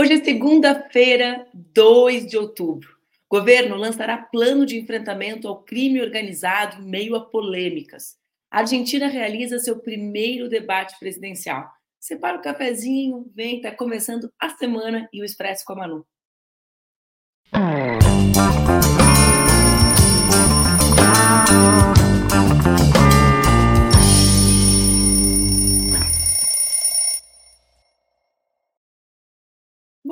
Hoje 0.00 0.12
é 0.12 0.24
segunda-feira, 0.24 1.44
2 1.52 2.28
de 2.28 2.38
outubro. 2.38 2.88
O 3.28 3.36
governo 3.36 3.74
lançará 3.74 4.16
plano 4.16 4.64
de 4.64 4.78
enfrentamento 4.78 5.48
ao 5.48 5.64
crime 5.64 6.00
organizado 6.00 6.80
em 6.80 6.86
meio 6.88 7.16
a 7.16 7.24
polêmicas. 7.24 8.16
A 8.48 8.60
Argentina 8.60 9.08
realiza 9.08 9.58
seu 9.58 9.80
primeiro 9.80 10.48
debate 10.48 10.96
presidencial. 11.00 11.68
Separa 11.98 12.38
o 12.38 12.40
cafezinho, 12.40 13.28
vem, 13.34 13.60
tá 13.60 13.72
começando 13.72 14.32
a 14.38 14.50
semana 14.50 15.08
e 15.12 15.20
o 15.20 15.24
Expresso 15.24 15.64
com 15.64 15.72
a 15.72 15.76
Manu. 15.76 16.06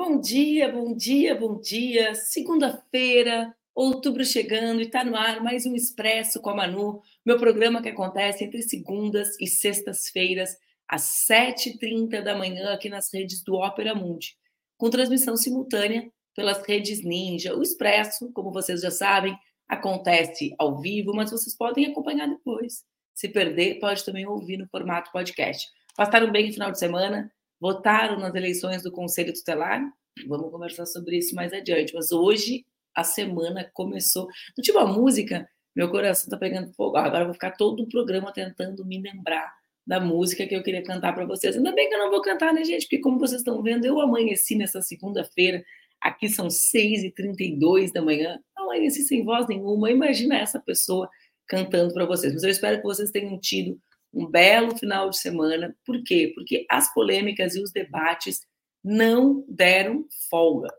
Bom 0.09 0.21
dia, 0.21 0.71
bom 0.71 0.95
dia, 0.95 1.35
bom 1.35 1.59
dia. 1.59 2.15
Segunda-feira, 2.15 3.53
outubro 3.75 4.23
chegando 4.23 4.79
e 4.79 4.85
está 4.85 5.03
no 5.03 5.17
ar 5.17 5.43
mais 5.43 5.65
um 5.65 5.75
Expresso 5.75 6.39
com 6.39 6.49
a 6.49 6.55
Manu, 6.55 7.01
meu 7.25 7.37
programa 7.37 7.81
que 7.81 7.89
acontece 7.89 8.45
entre 8.45 8.61
segundas 8.61 9.37
e 9.37 9.45
sextas-feiras, 9.45 10.55
às 10.87 11.27
7h30 11.29 12.21
da 12.21 12.37
manhã, 12.37 12.71
aqui 12.71 12.87
nas 12.87 13.13
redes 13.13 13.43
do 13.43 13.55
Ópera 13.55 13.93
Mundi, 13.93 14.37
com 14.77 14.89
transmissão 14.89 15.35
simultânea 15.35 16.09
pelas 16.33 16.65
redes 16.65 17.03
Ninja. 17.03 17.53
O 17.53 17.61
Expresso, 17.61 18.31
como 18.31 18.49
vocês 18.49 18.79
já 18.79 18.89
sabem, 18.89 19.37
acontece 19.67 20.55
ao 20.57 20.79
vivo, 20.79 21.13
mas 21.13 21.31
vocês 21.31 21.53
podem 21.53 21.85
acompanhar 21.85 22.29
depois. 22.29 22.85
Se 23.13 23.27
perder, 23.27 23.81
pode 23.81 24.05
também 24.05 24.25
ouvir 24.25 24.55
no 24.55 24.69
formato 24.69 25.11
podcast. 25.11 25.67
Passaram 25.97 26.31
bem 26.31 26.49
o 26.49 26.53
final 26.53 26.71
de 26.71 26.79
semana? 26.79 27.29
votaram 27.59 28.19
nas 28.19 28.33
eleições 28.35 28.83
do 28.83 28.91
Conselho 28.91 29.33
Tutelar. 29.33 29.81
Vamos 30.27 30.51
conversar 30.51 30.85
sobre 30.85 31.17
isso 31.17 31.35
mais 31.35 31.53
adiante. 31.53 31.93
Mas 31.93 32.11
hoje 32.11 32.65
a 32.95 33.03
semana 33.03 33.69
começou. 33.73 34.27
Não 34.57 34.63
tinha 34.63 34.77
uma 34.77 34.91
música, 34.91 35.47
meu 35.75 35.89
coração 35.89 36.29
tá 36.29 36.37
pegando 36.37 36.73
fogo. 36.73 36.97
Agora 36.97 37.21
eu 37.21 37.25
vou 37.27 37.33
ficar 37.33 37.51
todo 37.51 37.83
o 37.83 37.87
programa 37.87 38.33
tentando 38.33 38.83
me 38.85 38.99
lembrar 38.99 39.53
da 39.85 39.99
música 39.99 40.45
que 40.45 40.55
eu 40.55 40.63
queria 40.63 40.83
cantar 40.83 41.13
para 41.13 41.25
vocês. 41.25 41.55
Ainda 41.55 41.71
bem 41.71 41.87
que 41.87 41.95
eu 41.95 41.99
não 41.99 42.09
vou 42.09 42.21
cantar, 42.21 42.53
né, 42.53 42.63
gente? 42.65 42.83
Porque, 42.83 42.99
como 42.99 43.19
vocês 43.19 43.39
estão 43.39 43.61
vendo, 43.61 43.85
eu 43.85 44.01
amanheci 44.01 44.55
nessa 44.55 44.81
segunda-feira. 44.81 45.63
Aqui 46.01 46.27
são 46.27 46.47
6h32 46.47 47.93
da 47.93 48.01
manhã. 48.01 48.39
Amanheci 48.55 49.03
sem 49.03 49.23
voz 49.23 49.47
nenhuma. 49.47 49.89
Imagina 49.89 50.37
essa 50.37 50.59
pessoa 50.59 51.09
cantando 51.47 51.93
para 51.93 52.05
vocês. 52.05 52.33
Mas 52.33 52.43
eu 52.43 52.49
espero 52.49 52.77
que 52.77 52.83
vocês 52.83 53.11
tenham 53.11 53.39
tido 53.39 53.79
um 54.13 54.25
belo 54.25 54.75
final 54.77 55.09
de 55.09 55.17
semana. 55.17 55.75
Por 55.85 56.03
quê? 56.03 56.31
Porque 56.35 56.65
as 56.69 56.93
polêmicas 56.93 57.55
e 57.55 57.61
os 57.61 57.71
debates 57.71 58.41
não 58.87 59.43
deram 59.49 60.07
folga. 60.29 60.73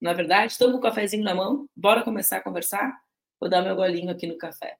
Na 0.00 0.12
é 0.12 0.14
verdade, 0.14 0.52
estamos 0.52 0.74
com 0.74 0.78
o 0.78 0.82
cafezinho 0.82 1.24
na 1.24 1.34
mão, 1.34 1.68
bora 1.74 2.04
começar 2.04 2.36
a 2.36 2.42
conversar? 2.42 2.96
Vou 3.40 3.50
dar 3.50 3.60
meu 3.60 3.74
golinho 3.74 4.10
aqui 4.10 4.24
no 4.24 4.38
café. 4.38 4.78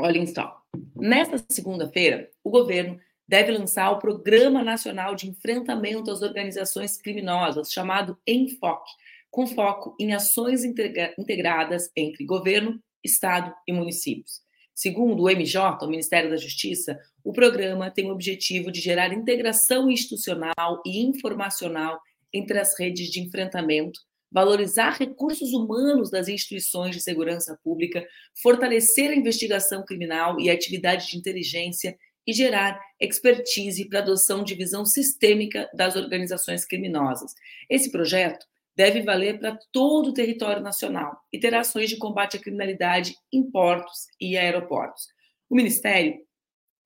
Olhem 0.00 0.26
só. 0.26 0.62
Nesta 0.94 1.36
segunda-feira, 1.50 2.30
o 2.42 2.50
governo 2.50 2.98
deve 3.28 3.52
lançar 3.52 3.90
o 3.90 3.98
Programa 3.98 4.62
Nacional 4.62 5.14
de 5.14 5.28
Enfrentamento 5.28 6.10
às 6.10 6.22
Organizações 6.22 6.96
Criminosas, 6.96 7.70
chamado 7.70 8.18
ENFOC, 8.26 8.88
com 9.30 9.46
foco 9.46 9.94
em 10.00 10.14
ações 10.14 10.64
integradas 10.64 11.90
entre 11.94 12.24
governo, 12.24 12.82
Estado 13.04 13.54
e 13.66 13.72
municípios. 13.72 14.45
Segundo 14.76 15.22
o 15.22 15.30
MJ, 15.30 15.82
o 15.82 15.88
Ministério 15.88 16.28
da 16.28 16.36
Justiça, 16.36 17.00
o 17.24 17.32
programa 17.32 17.90
tem 17.90 18.10
o 18.10 18.12
objetivo 18.12 18.70
de 18.70 18.78
gerar 18.78 19.10
integração 19.10 19.90
institucional 19.90 20.82
e 20.84 21.02
informacional 21.02 21.98
entre 22.30 22.58
as 22.58 22.78
redes 22.78 23.08
de 23.08 23.20
enfrentamento, 23.20 23.98
valorizar 24.30 24.90
recursos 24.90 25.54
humanos 25.54 26.10
das 26.10 26.28
instituições 26.28 26.94
de 26.94 27.00
segurança 27.00 27.58
pública, 27.64 28.06
fortalecer 28.42 29.10
a 29.10 29.16
investigação 29.16 29.82
criminal 29.82 30.38
e 30.38 30.50
a 30.50 30.52
atividade 30.52 31.06
de 31.06 31.16
inteligência 31.16 31.96
e 32.26 32.34
gerar 32.34 32.78
expertise 33.00 33.88
para 33.88 34.00
adoção 34.00 34.44
de 34.44 34.54
visão 34.54 34.84
sistêmica 34.84 35.70
das 35.72 35.96
organizações 35.96 36.66
criminosas. 36.66 37.32
Esse 37.70 37.90
projeto 37.90 38.44
deve 38.76 39.02
valer 39.02 39.38
para 39.38 39.58
todo 39.72 40.10
o 40.10 40.14
território 40.14 40.62
nacional 40.62 41.18
e 41.32 41.40
ter 41.40 41.54
ações 41.54 41.88
de 41.88 41.96
combate 41.96 42.36
à 42.36 42.40
criminalidade 42.40 43.16
em 43.32 43.42
portos 43.50 44.06
e 44.20 44.36
aeroportos. 44.36 45.08
O 45.48 45.56
Ministério 45.56 46.20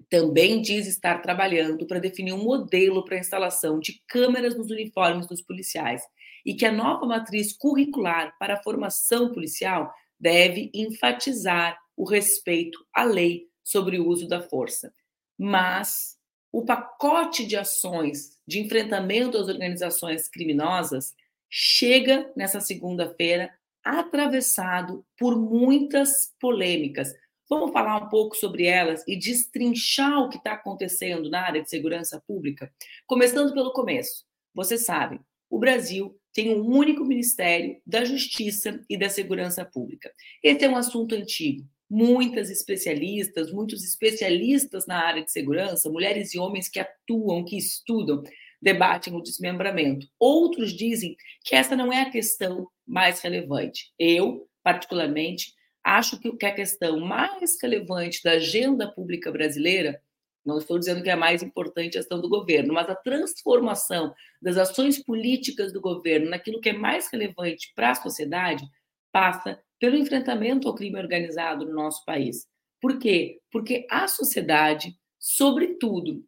também 0.08 0.62
diz 0.62 0.86
estar 0.86 1.20
trabalhando 1.20 1.86
para 1.86 1.98
definir 1.98 2.32
um 2.32 2.42
modelo 2.42 3.04
para 3.04 3.16
a 3.16 3.20
instalação 3.20 3.80
de 3.80 4.00
câmeras 4.06 4.56
nos 4.56 4.70
uniformes 4.70 5.26
dos 5.26 5.42
policiais 5.42 6.02
e 6.46 6.54
que 6.54 6.64
a 6.64 6.72
nova 6.72 7.04
matriz 7.06 7.52
curricular 7.56 8.34
para 8.38 8.54
a 8.54 8.62
formação 8.62 9.32
policial 9.32 9.92
deve 10.18 10.70
enfatizar 10.72 11.78
o 11.96 12.04
respeito 12.04 12.78
à 12.94 13.04
lei 13.04 13.46
sobre 13.62 13.98
o 13.98 14.06
uso 14.06 14.26
da 14.26 14.40
força. 14.40 14.92
Mas 15.38 16.16
o 16.52 16.64
pacote 16.64 17.46
de 17.46 17.56
ações 17.56 18.38
de 18.46 18.60
enfrentamento 18.60 19.38
às 19.38 19.48
organizações 19.48 20.28
criminosas 20.28 21.14
chega 21.50 22.30
nessa 22.36 22.60
segunda-feira 22.60 23.50
atravessado 23.84 25.04
por 25.18 25.36
muitas 25.36 26.32
polêmicas. 26.38 27.12
Vamos 27.48 27.72
falar 27.72 27.96
um 27.96 28.08
pouco 28.08 28.36
sobre 28.36 28.66
elas 28.66 29.02
e 29.08 29.18
destrinchar 29.18 30.20
o 30.20 30.28
que 30.28 30.36
está 30.36 30.52
acontecendo 30.52 31.28
na 31.28 31.42
área 31.42 31.60
de 31.60 31.68
segurança 31.68 32.22
pública? 32.24 32.72
Começando 33.06 33.52
pelo 33.52 33.72
começo. 33.72 34.24
Vocês 34.54 34.84
sabem, 34.84 35.18
o 35.48 35.58
Brasil 35.58 36.16
tem 36.32 36.54
um 36.54 36.64
único 36.64 37.04
Ministério 37.04 37.80
da 37.84 38.04
Justiça 38.04 38.80
e 38.88 38.96
da 38.96 39.08
Segurança 39.08 39.64
Pública. 39.64 40.12
Esse 40.42 40.64
é 40.64 40.68
um 40.68 40.76
assunto 40.76 41.14
antigo. 41.14 41.66
Muitas 41.88 42.50
especialistas, 42.50 43.52
muitos 43.52 43.82
especialistas 43.82 44.86
na 44.86 45.04
área 45.04 45.24
de 45.24 45.32
segurança, 45.32 45.90
mulheres 45.90 46.32
e 46.32 46.38
homens 46.38 46.68
que 46.68 46.78
atuam, 46.78 47.44
que 47.44 47.58
estudam, 47.58 48.22
debatem 48.60 49.14
o 49.14 49.22
desmembramento. 49.22 50.06
Outros 50.18 50.72
dizem 50.72 51.16
que 51.44 51.54
essa 51.54 51.74
não 51.74 51.92
é 51.92 52.02
a 52.02 52.10
questão 52.10 52.68
mais 52.86 53.20
relevante. 53.20 53.92
Eu, 53.98 54.46
particularmente, 54.62 55.54
acho 55.82 56.18
que 56.20 56.46
a 56.46 56.54
questão 56.54 57.00
mais 57.00 57.56
relevante 57.60 58.22
da 58.22 58.32
agenda 58.32 58.90
pública 58.92 59.32
brasileira, 59.32 60.00
não 60.44 60.58
estou 60.58 60.78
dizendo 60.78 61.02
que 61.02 61.10
é 61.10 61.12
a 61.12 61.16
mais 61.16 61.42
importante 61.42 61.96
a 61.96 62.00
ação 62.00 62.20
do 62.20 62.28
governo, 62.28 62.74
mas 62.74 62.88
a 62.88 62.94
transformação 62.94 64.12
das 64.40 64.56
ações 64.56 65.02
políticas 65.02 65.72
do 65.72 65.80
governo 65.80 66.30
naquilo 66.30 66.60
que 66.60 66.70
é 66.70 66.72
mais 66.72 67.08
relevante 67.10 67.72
para 67.74 67.90
a 67.90 67.94
sociedade, 67.94 68.64
passa 69.12 69.60
pelo 69.78 69.96
enfrentamento 69.96 70.68
ao 70.68 70.74
crime 70.74 70.98
organizado 70.98 71.64
no 71.64 71.74
nosso 71.74 72.04
país. 72.04 72.46
Por 72.80 72.98
quê? 72.98 73.38
Porque 73.50 73.86
a 73.90 74.06
sociedade, 74.06 74.94
sobretudo 75.18 76.24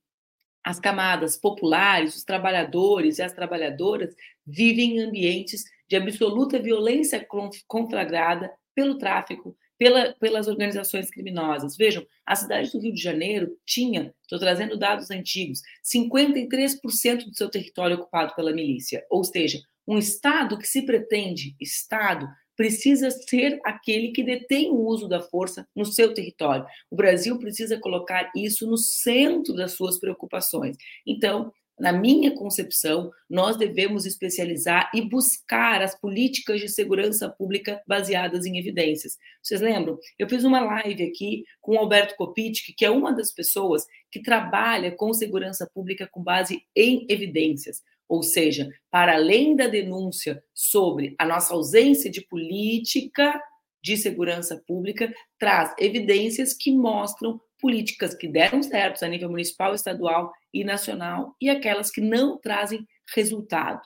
as 0.64 0.78
camadas 0.78 1.36
populares, 1.36 2.16
os 2.16 2.24
trabalhadores 2.24 3.18
e 3.18 3.22
as 3.22 3.32
trabalhadoras 3.32 4.14
vivem 4.46 4.96
em 4.96 5.00
ambientes 5.00 5.64
de 5.88 5.96
absoluta 5.96 6.58
violência 6.58 7.26
conflagrada 7.66 8.50
pelo 8.74 8.96
tráfico, 8.96 9.56
pela, 9.78 10.14
pelas 10.14 10.48
organizações 10.48 11.10
criminosas. 11.10 11.76
Vejam, 11.76 12.06
a 12.24 12.36
cidade 12.36 12.70
do 12.70 12.80
Rio 12.80 12.94
de 12.94 13.02
Janeiro 13.02 13.56
tinha, 13.66 14.14
estou 14.22 14.38
trazendo 14.38 14.78
dados 14.78 15.10
antigos, 15.10 15.60
53% 15.84 17.24
do 17.24 17.34
seu 17.34 17.50
território 17.50 17.96
ocupado 17.96 18.34
pela 18.34 18.52
milícia. 18.52 19.04
Ou 19.10 19.24
seja, 19.24 19.60
um 19.86 19.98
Estado 19.98 20.56
que 20.56 20.66
se 20.66 20.82
pretende 20.82 21.56
Estado 21.60 22.28
precisa 22.56 23.10
ser 23.10 23.60
aquele 23.64 24.12
que 24.12 24.22
detém 24.22 24.70
o 24.70 24.80
uso 24.80 25.08
da 25.08 25.20
força 25.20 25.66
no 25.74 25.84
seu 25.84 26.12
território. 26.14 26.66
O 26.90 26.96
Brasil 26.96 27.38
precisa 27.38 27.78
colocar 27.78 28.30
isso 28.36 28.66
no 28.66 28.76
centro 28.76 29.54
das 29.54 29.72
suas 29.72 29.98
preocupações. 29.98 30.76
Então, 31.06 31.52
na 31.78 31.92
minha 31.92 32.34
concepção, 32.34 33.10
nós 33.28 33.56
devemos 33.56 34.06
especializar 34.06 34.90
e 34.94 35.00
buscar 35.00 35.82
as 35.82 35.98
políticas 35.98 36.60
de 36.60 36.68
segurança 36.68 37.28
pública 37.28 37.82
baseadas 37.86 38.44
em 38.44 38.58
evidências. 38.58 39.16
Vocês 39.42 39.60
lembram? 39.60 39.98
Eu 40.18 40.28
fiz 40.28 40.44
uma 40.44 40.60
live 40.60 41.02
aqui 41.02 41.44
com 41.60 41.74
o 41.74 41.78
Alberto 41.78 42.14
Kopitic, 42.16 42.74
que 42.76 42.84
é 42.84 42.90
uma 42.90 43.12
das 43.12 43.32
pessoas 43.32 43.84
que 44.10 44.22
trabalha 44.22 44.92
com 44.92 45.12
segurança 45.12 45.68
pública 45.74 46.08
com 46.10 46.22
base 46.22 46.62
em 46.76 47.06
evidências. 47.08 47.82
Ou 48.08 48.22
seja, 48.22 48.68
para 48.90 49.14
além 49.14 49.56
da 49.56 49.66
denúncia 49.66 50.42
sobre 50.52 51.14
a 51.18 51.24
nossa 51.24 51.54
ausência 51.54 52.10
de 52.10 52.20
política 52.26 53.40
de 53.82 53.96
segurança 53.96 54.62
pública, 54.66 55.12
traz 55.38 55.74
evidências 55.78 56.54
que 56.54 56.72
mostram 56.72 57.40
políticas 57.60 58.14
que 58.14 58.28
deram 58.28 58.62
certo 58.62 59.04
a 59.04 59.08
nível 59.08 59.30
municipal, 59.30 59.74
estadual 59.74 60.32
e 60.52 60.64
nacional 60.64 61.34
e 61.40 61.48
aquelas 61.48 61.90
que 61.90 62.00
não 62.00 62.38
trazem 62.38 62.86
resultado. 63.14 63.80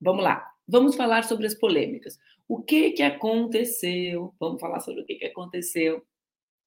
Vamos 0.00 0.24
lá, 0.24 0.44
vamos 0.66 0.96
falar 0.96 1.24
sobre 1.24 1.46
as 1.46 1.54
polêmicas. 1.54 2.18
O 2.48 2.62
que, 2.62 2.90
que 2.90 3.02
aconteceu? 3.02 4.34
Vamos 4.38 4.60
falar 4.60 4.80
sobre 4.80 5.02
o 5.02 5.06
que, 5.06 5.14
que 5.14 5.26
aconteceu 5.26 6.02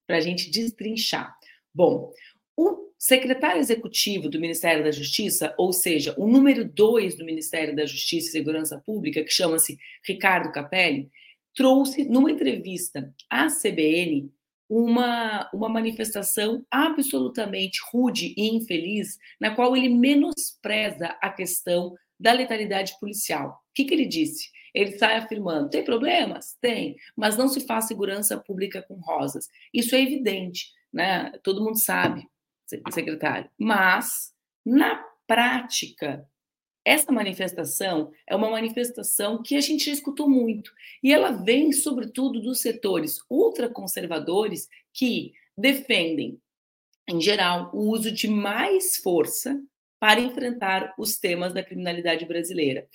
para 0.08 0.18
a 0.18 0.22
gente 0.22 0.50
destrinchar. 0.50 1.36
Bom, 1.74 2.12
O 2.58 2.92
secretário 2.98 3.60
executivo 3.60 4.30
do 4.30 4.40
Ministério 4.40 4.84
da 4.84 4.92
Justiça, 4.92 5.54
ou 5.58 5.74
seja, 5.74 6.16
o 6.18 6.28
número 6.28 6.64
dois 6.66 7.16
do 7.16 7.26
Ministério 7.26 7.76
da 7.76 7.86
Justiça 7.86 8.30
e 8.30 8.32
Segurança 8.32 8.82
Pública, 8.86 9.24
que 9.24 9.32
chama-se 9.32 9.78
Ricardo 10.04 10.52
Capelli, 10.52 11.12
trouxe 11.54 12.06
numa 12.06 12.32
entrevista 12.32 13.14
à 13.30 13.48
CBN 13.48 14.32
uma, 14.70 15.50
uma 15.54 15.70
manifestação 15.70 16.66
absolutamente 16.72 17.80
rude 17.92 18.34
e 18.36 18.56
infeliz, 18.56 19.18
na 19.40 19.54
qual 19.54 19.76
ele 19.76 19.90
menospreza 19.90 21.16
a 21.22 21.30
questão 21.30 21.94
da 22.20 22.32
letalidade 22.32 22.98
policial. 23.00 23.50
O 23.50 23.74
que, 23.74 23.86
que 23.86 23.94
ele 23.94 24.06
disse? 24.06 24.50
Ele 24.74 24.98
sai 24.98 25.18
afirmando: 25.18 25.70
tem 25.70 25.84
problemas? 25.84 26.58
Tem, 26.60 26.96
mas 27.16 27.38
não 27.38 27.48
se 27.48 27.62
faz 27.62 27.86
segurança 27.86 28.38
pública 28.38 28.82
com 28.82 28.96
rosas. 28.96 29.48
Isso 29.74 29.96
é 29.96 30.02
evidente, 30.02 30.68
né? 30.92 31.32
Todo 31.44 31.64
mundo 31.64 31.78
sabe 31.78 32.26
secretário. 32.68 33.50
Mas, 33.58 34.34
na 34.66 35.04
prática, 35.28 36.28
essa 36.86 37.12
manifestação 37.12 38.12
é 38.28 38.36
uma 38.36 38.50
manifestação 38.50 39.42
que 39.42 39.56
a 39.56 39.62
gente 39.62 39.86
já 39.86 39.92
escutou 39.92 40.30
muito. 40.30 40.72
E 41.02 41.12
ela 41.12 41.32
vem, 41.32 41.72
sobretudo, 41.72 42.40
dos 42.40 42.62
setores 42.62 43.20
ultraconservadores 43.30 44.70
que 44.94 45.34
defendem, 45.58 46.40
em 47.10 47.20
geral, 47.20 47.72
o 47.74 47.90
uso 47.90 48.12
de 48.12 48.28
mais 48.28 48.98
força 48.98 49.60
para 50.00 50.20
enfrentar 50.20 50.94
os 50.98 51.18
temas 51.18 51.54
da 51.54 51.64
criminalidade 51.64 52.26
brasileira. 52.26 52.88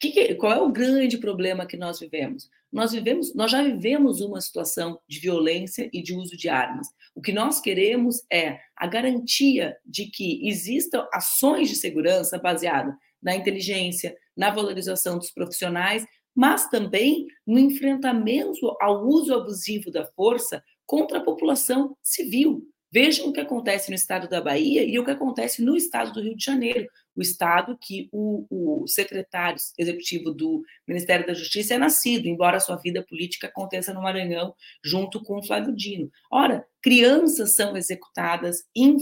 Que 0.00 0.34
qual 0.36 0.52
é 0.52 0.60
o 0.60 0.70
grande 0.70 1.18
problema 1.18 1.66
que 1.66 1.76
nós 1.76 1.98
vivemos? 1.98 2.48
Nós 2.70 2.92
vivemos, 2.92 3.34
nós 3.34 3.50
já 3.50 3.62
vivemos 3.62 4.20
uma 4.20 4.40
situação 4.40 5.00
de 5.08 5.18
violência 5.18 5.88
e 5.92 6.02
de 6.02 6.14
uso 6.14 6.36
de 6.36 6.48
armas. 6.48 6.86
O 7.14 7.20
que 7.20 7.32
nós 7.32 7.60
queremos 7.60 8.22
é 8.30 8.60
a 8.76 8.86
garantia 8.86 9.76
de 9.84 10.06
que 10.06 10.46
existam 10.46 11.06
ações 11.12 11.68
de 11.68 11.76
segurança 11.76 12.38
baseadas 12.38 12.94
na 13.20 13.34
inteligência, 13.34 14.16
na 14.36 14.50
valorização 14.50 15.18
dos 15.18 15.30
profissionais, 15.30 16.06
mas 16.34 16.68
também 16.68 17.26
no 17.44 17.58
enfrentamento 17.58 18.76
ao 18.80 19.04
uso 19.04 19.34
abusivo 19.34 19.90
da 19.90 20.06
força 20.12 20.62
contra 20.86 21.18
a 21.18 21.24
população 21.24 21.96
civil, 22.02 22.64
Vejam 22.90 23.28
o 23.28 23.32
que 23.32 23.40
acontece 23.40 23.90
no 23.90 23.94
estado 23.94 24.28
da 24.28 24.40
Bahia 24.40 24.82
e 24.82 24.98
o 24.98 25.04
que 25.04 25.10
acontece 25.10 25.62
no 25.62 25.76
estado 25.76 26.12
do 26.12 26.22
Rio 26.22 26.34
de 26.34 26.44
Janeiro, 26.44 26.88
o 27.18 27.20
estado 27.20 27.76
que 27.76 28.08
o, 28.12 28.46
o, 28.48 28.86
secretário 28.86 29.58
executivo 29.76 30.30
do 30.30 30.62
Ministério 30.86 31.26
da 31.26 31.34
Justiça 31.34 31.74
é 31.74 31.78
nascido, 31.78 32.28
embora 32.28 32.60
sua 32.60 32.76
vida 32.76 33.04
política 33.04 33.48
aconteça 33.48 33.92
no 33.92 34.00
Maranhão, 34.00 34.54
junto 34.84 35.20
com 35.24 35.42
Flávio 35.42 35.74
Dino. 35.74 36.08
Ora, 36.30 36.64
crianças 36.80 37.56
são 37.56 37.76
executadas 37.76 38.62
em, 38.74 38.98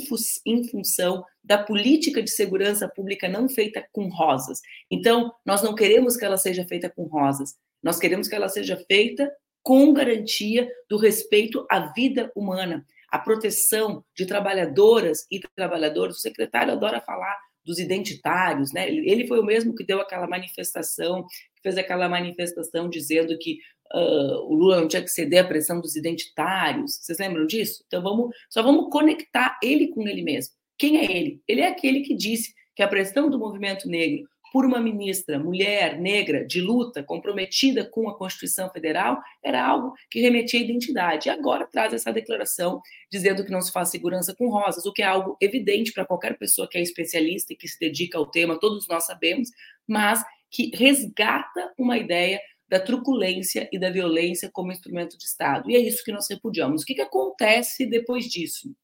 em 0.46 0.64
função 0.66 1.22
da 1.44 1.58
política 1.58 2.22
de 2.22 2.30
segurança 2.30 2.88
pública 2.88 3.28
não 3.28 3.50
feita 3.50 3.86
com 3.92 4.08
rosas. 4.08 4.62
Então, 4.90 5.30
nós 5.44 5.62
não 5.62 5.74
queremos 5.74 6.16
que 6.16 6.24
ela 6.24 6.38
seja 6.38 6.66
feita 6.66 6.88
com 6.88 7.04
rosas, 7.04 7.54
nós 7.82 7.98
queremos 7.98 8.28
que 8.28 8.34
ela 8.34 8.48
seja 8.48 8.82
feita 8.88 9.30
com 9.62 9.92
garantia 9.92 10.66
do 10.88 10.96
respeito 10.96 11.66
à 11.70 11.92
vida 11.92 12.32
humana 12.34 12.82
a 13.10 13.19
proteção 13.19 14.04
de 14.14 14.26
trabalhadoras 14.26 15.26
e 15.30 15.40
trabalhadores. 15.54 16.16
O 16.16 16.20
secretário 16.20 16.72
adora 16.72 17.00
falar 17.00 17.36
dos 17.66 17.80
identitários, 17.80 18.72
né? 18.72 18.88
Ele 18.88 19.26
foi 19.26 19.40
o 19.40 19.44
mesmo 19.44 19.74
que 19.74 19.84
deu 19.84 20.00
aquela 20.00 20.28
manifestação, 20.28 21.26
que 21.56 21.62
fez 21.62 21.76
aquela 21.76 22.08
manifestação 22.08 22.88
dizendo 22.88 23.36
que 23.38 23.58
uh, 23.92 24.38
o 24.48 24.54
Lula 24.54 24.80
não 24.80 24.88
tinha 24.88 25.02
que 25.02 25.08
ceder 25.08 25.44
à 25.44 25.48
pressão 25.48 25.80
dos 25.80 25.96
identitários. 25.96 26.96
Vocês 27.02 27.18
lembram 27.18 27.44
disso? 27.44 27.82
Então 27.88 28.00
vamos, 28.00 28.34
só 28.48 28.62
vamos 28.62 28.88
conectar 28.90 29.58
ele 29.60 29.88
com 29.88 30.06
ele 30.06 30.22
mesmo. 30.22 30.54
Quem 30.78 30.98
é 30.98 31.16
ele? 31.16 31.42
Ele 31.48 31.60
é 31.60 31.66
aquele 31.66 32.02
que 32.02 32.14
disse 32.14 32.54
que 32.76 32.82
a 32.82 32.88
pressão 32.88 33.28
do 33.28 33.38
movimento 33.38 33.88
negro 33.88 34.28
por 34.56 34.64
uma 34.64 34.81
ministra 34.81 35.38
mulher, 35.38 36.00
negra, 36.00 36.43
de 36.43 36.62
luta, 36.62 37.03
comprometida 37.03 37.85
com 37.85 38.08
a 38.08 38.17
Constituição 38.17 38.70
Federal, 38.70 39.20
era 39.44 39.62
algo 39.62 39.93
que 40.11 40.19
remetia 40.19 40.58
à 40.58 40.62
identidade. 40.62 41.29
E 41.29 41.31
agora 41.31 41.67
traz 41.67 41.93
essa 41.93 42.11
declaração 42.11 42.81
dizendo 43.12 43.44
que 43.44 43.53
não 43.53 43.61
se 43.61 43.70
faz 43.70 43.91
segurança 43.91 44.35
com 44.35 44.49
rosas, 44.49 44.87
o 44.87 44.94
que 44.94 45.03
é 45.03 45.05
algo 45.05 45.37
evidente 45.43 45.93
para 45.93 46.06
qualquer 46.06 46.38
pessoa 46.38 46.67
que 46.67 46.79
é 46.79 46.81
especialista 46.81 47.53
e 47.53 47.56
que 47.56 47.69
se 47.69 47.79
dedica 47.79 48.17
ao 48.17 48.31
tema, 48.31 48.58
todos 48.58 48.88
nós 48.88 49.05
sabemos, 49.05 49.50
mas 49.87 50.25
que 50.50 50.75
resgata 50.75 51.75
uma 51.76 51.99
ideia 51.99 52.41
da 52.67 52.81
truculência 52.81 53.69
e 53.70 53.79
da 53.79 53.91
violência 53.91 54.50
como 54.50 54.73
instrumento 54.73 55.19
de 55.19 55.25
Estado. 55.25 55.70
E 55.70 55.76
é 55.76 55.81
isso 55.81 56.03
que 56.03 56.12
nós 56.12 56.31
repudiamos. 56.31 56.81
O 56.81 56.87
que, 56.87 56.94
que 56.94 57.03
acontece 57.03 57.85
depois 57.85 58.25
disso? 58.25 58.75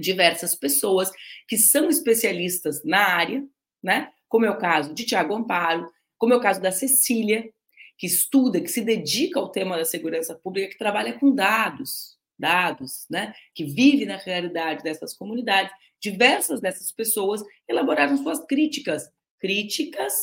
Diversas 0.00 0.56
pessoas 0.56 1.12
que 1.46 1.56
são 1.56 1.88
especialistas 1.88 2.82
na 2.84 3.06
área, 3.06 3.40
né? 3.80 4.10
Como 4.32 4.46
é 4.46 4.50
o 4.50 4.56
caso 4.56 4.94
de 4.94 5.04
Tiago 5.04 5.34
Amparo, 5.34 5.92
como 6.16 6.32
é 6.32 6.36
o 6.36 6.40
caso 6.40 6.58
da 6.58 6.72
Cecília, 6.72 7.52
que 7.98 8.06
estuda, 8.06 8.62
que 8.62 8.68
se 8.68 8.80
dedica 8.80 9.38
ao 9.38 9.52
tema 9.52 9.76
da 9.76 9.84
segurança 9.84 10.34
pública, 10.34 10.70
que 10.70 10.78
trabalha 10.78 11.18
com 11.18 11.34
dados, 11.34 12.16
dados, 12.38 13.04
né, 13.10 13.34
que 13.54 13.62
vive 13.62 14.06
na 14.06 14.16
realidade 14.16 14.82
dessas 14.82 15.12
comunidades. 15.12 15.70
Diversas 16.00 16.62
dessas 16.62 16.90
pessoas 16.90 17.42
elaboraram 17.68 18.16
suas 18.16 18.42
críticas, 18.46 19.06
críticas 19.38 20.14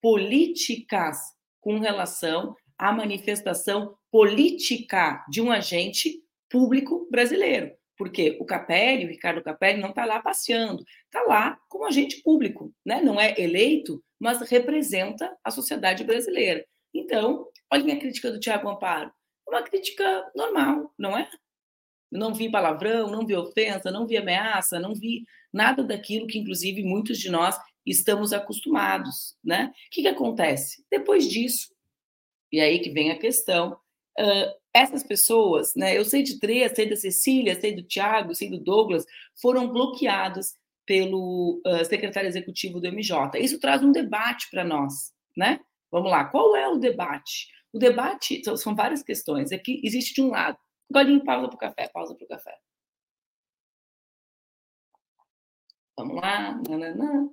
políticas 0.00 1.18
com 1.60 1.80
relação 1.80 2.54
à 2.78 2.92
manifestação 2.92 3.96
política 4.12 5.24
de 5.28 5.42
um 5.42 5.50
agente 5.50 6.22
público 6.48 7.08
brasileiro. 7.10 7.75
Porque 7.96 8.36
o 8.40 8.44
Capelli, 8.44 9.06
o 9.06 9.08
Ricardo 9.08 9.42
Capelli, 9.42 9.80
não 9.80 9.90
está 9.90 10.04
lá 10.04 10.20
passeando, 10.20 10.84
está 11.04 11.22
lá 11.22 11.58
como 11.68 11.86
agente 11.86 12.22
público, 12.22 12.72
né? 12.84 13.00
não 13.00 13.20
é 13.20 13.34
eleito, 13.40 14.02
mas 14.18 14.40
representa 14.42 15.34
a 15.42 15.50
sociedade 15.50 16.04
brasileira. 16.04 16.64
Então, 16.92 17.46
olha 17.72 17.84
minha 17.84 17.98
crítica 17.98 18.30
do 18.30 18.40
Tiago 18.40 18.68
Amparo. 18.68 19.10
Uma 19.48 19.62
crítica 19.62 20.30
normal, 20.34 20.92
não 20.98 21.16
é? 21.16 21.28
Não 22.10 22.34
vi 22.34 22.50
palavrão, 22.50 23.10
não 23.10 23.26
vi 23.26 23.34
ofensa, 23.34 23.90
não 23.90 24.06
vi 24.06 24.16
ameaça, 24.16 24.78
não 24.78 24.94
vi 24.94 25.24
nada 25.52 25.82
daquilo 25.82 26.26
que, 26.26 26.38
inclusive, 26.38 26.82
muitos 26.82 27.18
de 27.18 27.30
nós 27.30 27.58
estamos 27.84 28.32
acostumados. 28.32 29.36
Né? 29.44 29.72
O 29.72 29.90
que, 29.90 30.02
que 30.02 30.08
acontece? 30.08 30.84
Depois 30.90 31.28
disso, 31.28 31.74
e 32.52 32.60
aí 32.60 32.78
que 32.78 32.90
vem 32.90 33.10
a 33.10 33.18
questão, 33.18 33.76
uh, 34.18 34.54
essas 34.72 35.02
pessoas, 35.02 35.74
né, 35.74 35.96
eu 35.96 36.04
sei 36.04 36.22
de 36.22 36.38
três, 36.38 36.72
sei 36.74 36.88
da 36.88 36.96
Cecília, 36.96 37.58
sei 37.60 37.74
do 37.74 37.82
Tiago, 37.82 38.34
sei 38.34 38.50
do 38.50 38.58
Douglas, 38.58 39.06
foram 39.40 39.68
bloqueados 39.72 40.54
pelo 40.84 41.60
uh, 41.66 41.84
secretário 41.84 42.28
executivo 42.28 42.80
do 42.80 42.88
MJ. 42.88 43.38
Isso 43.38 43.58
traz 43.58 43.82
um 43.82 43.92
debate 43.92 44.48
para 44.50 44.64
nós, 44.64 45.12
né? 45.36 45.60
Vamos 45.90 46.10
lá, 46.10 46.24
qual 46.26 46.54
é 46.56 46.68
o 46.68 46.76
debate? 46.76 47.48
O 47.72 47.78
debate 47.78 48.42
são 48.56 48.74
várias 48.74 49.02
questões. 49.02 49.52
É 49.52 49.60
existe 49.82 50.14
de 50.14 50.22
um 50.22 50.30
lado. 50.30 50.58
Golinho, 50.90 51.24
pausa 51.24 51.48
para 51.48 51.56
o 51.56 51.58
café, 51.58 51.88
pausa 51.88 52.14
para 52.14 52.24
o 52.24 52.28
café. 52.28 52.56
Vamos 55.98 56.16
lá. 56.16 56.60
Nananã. 56.68 57.30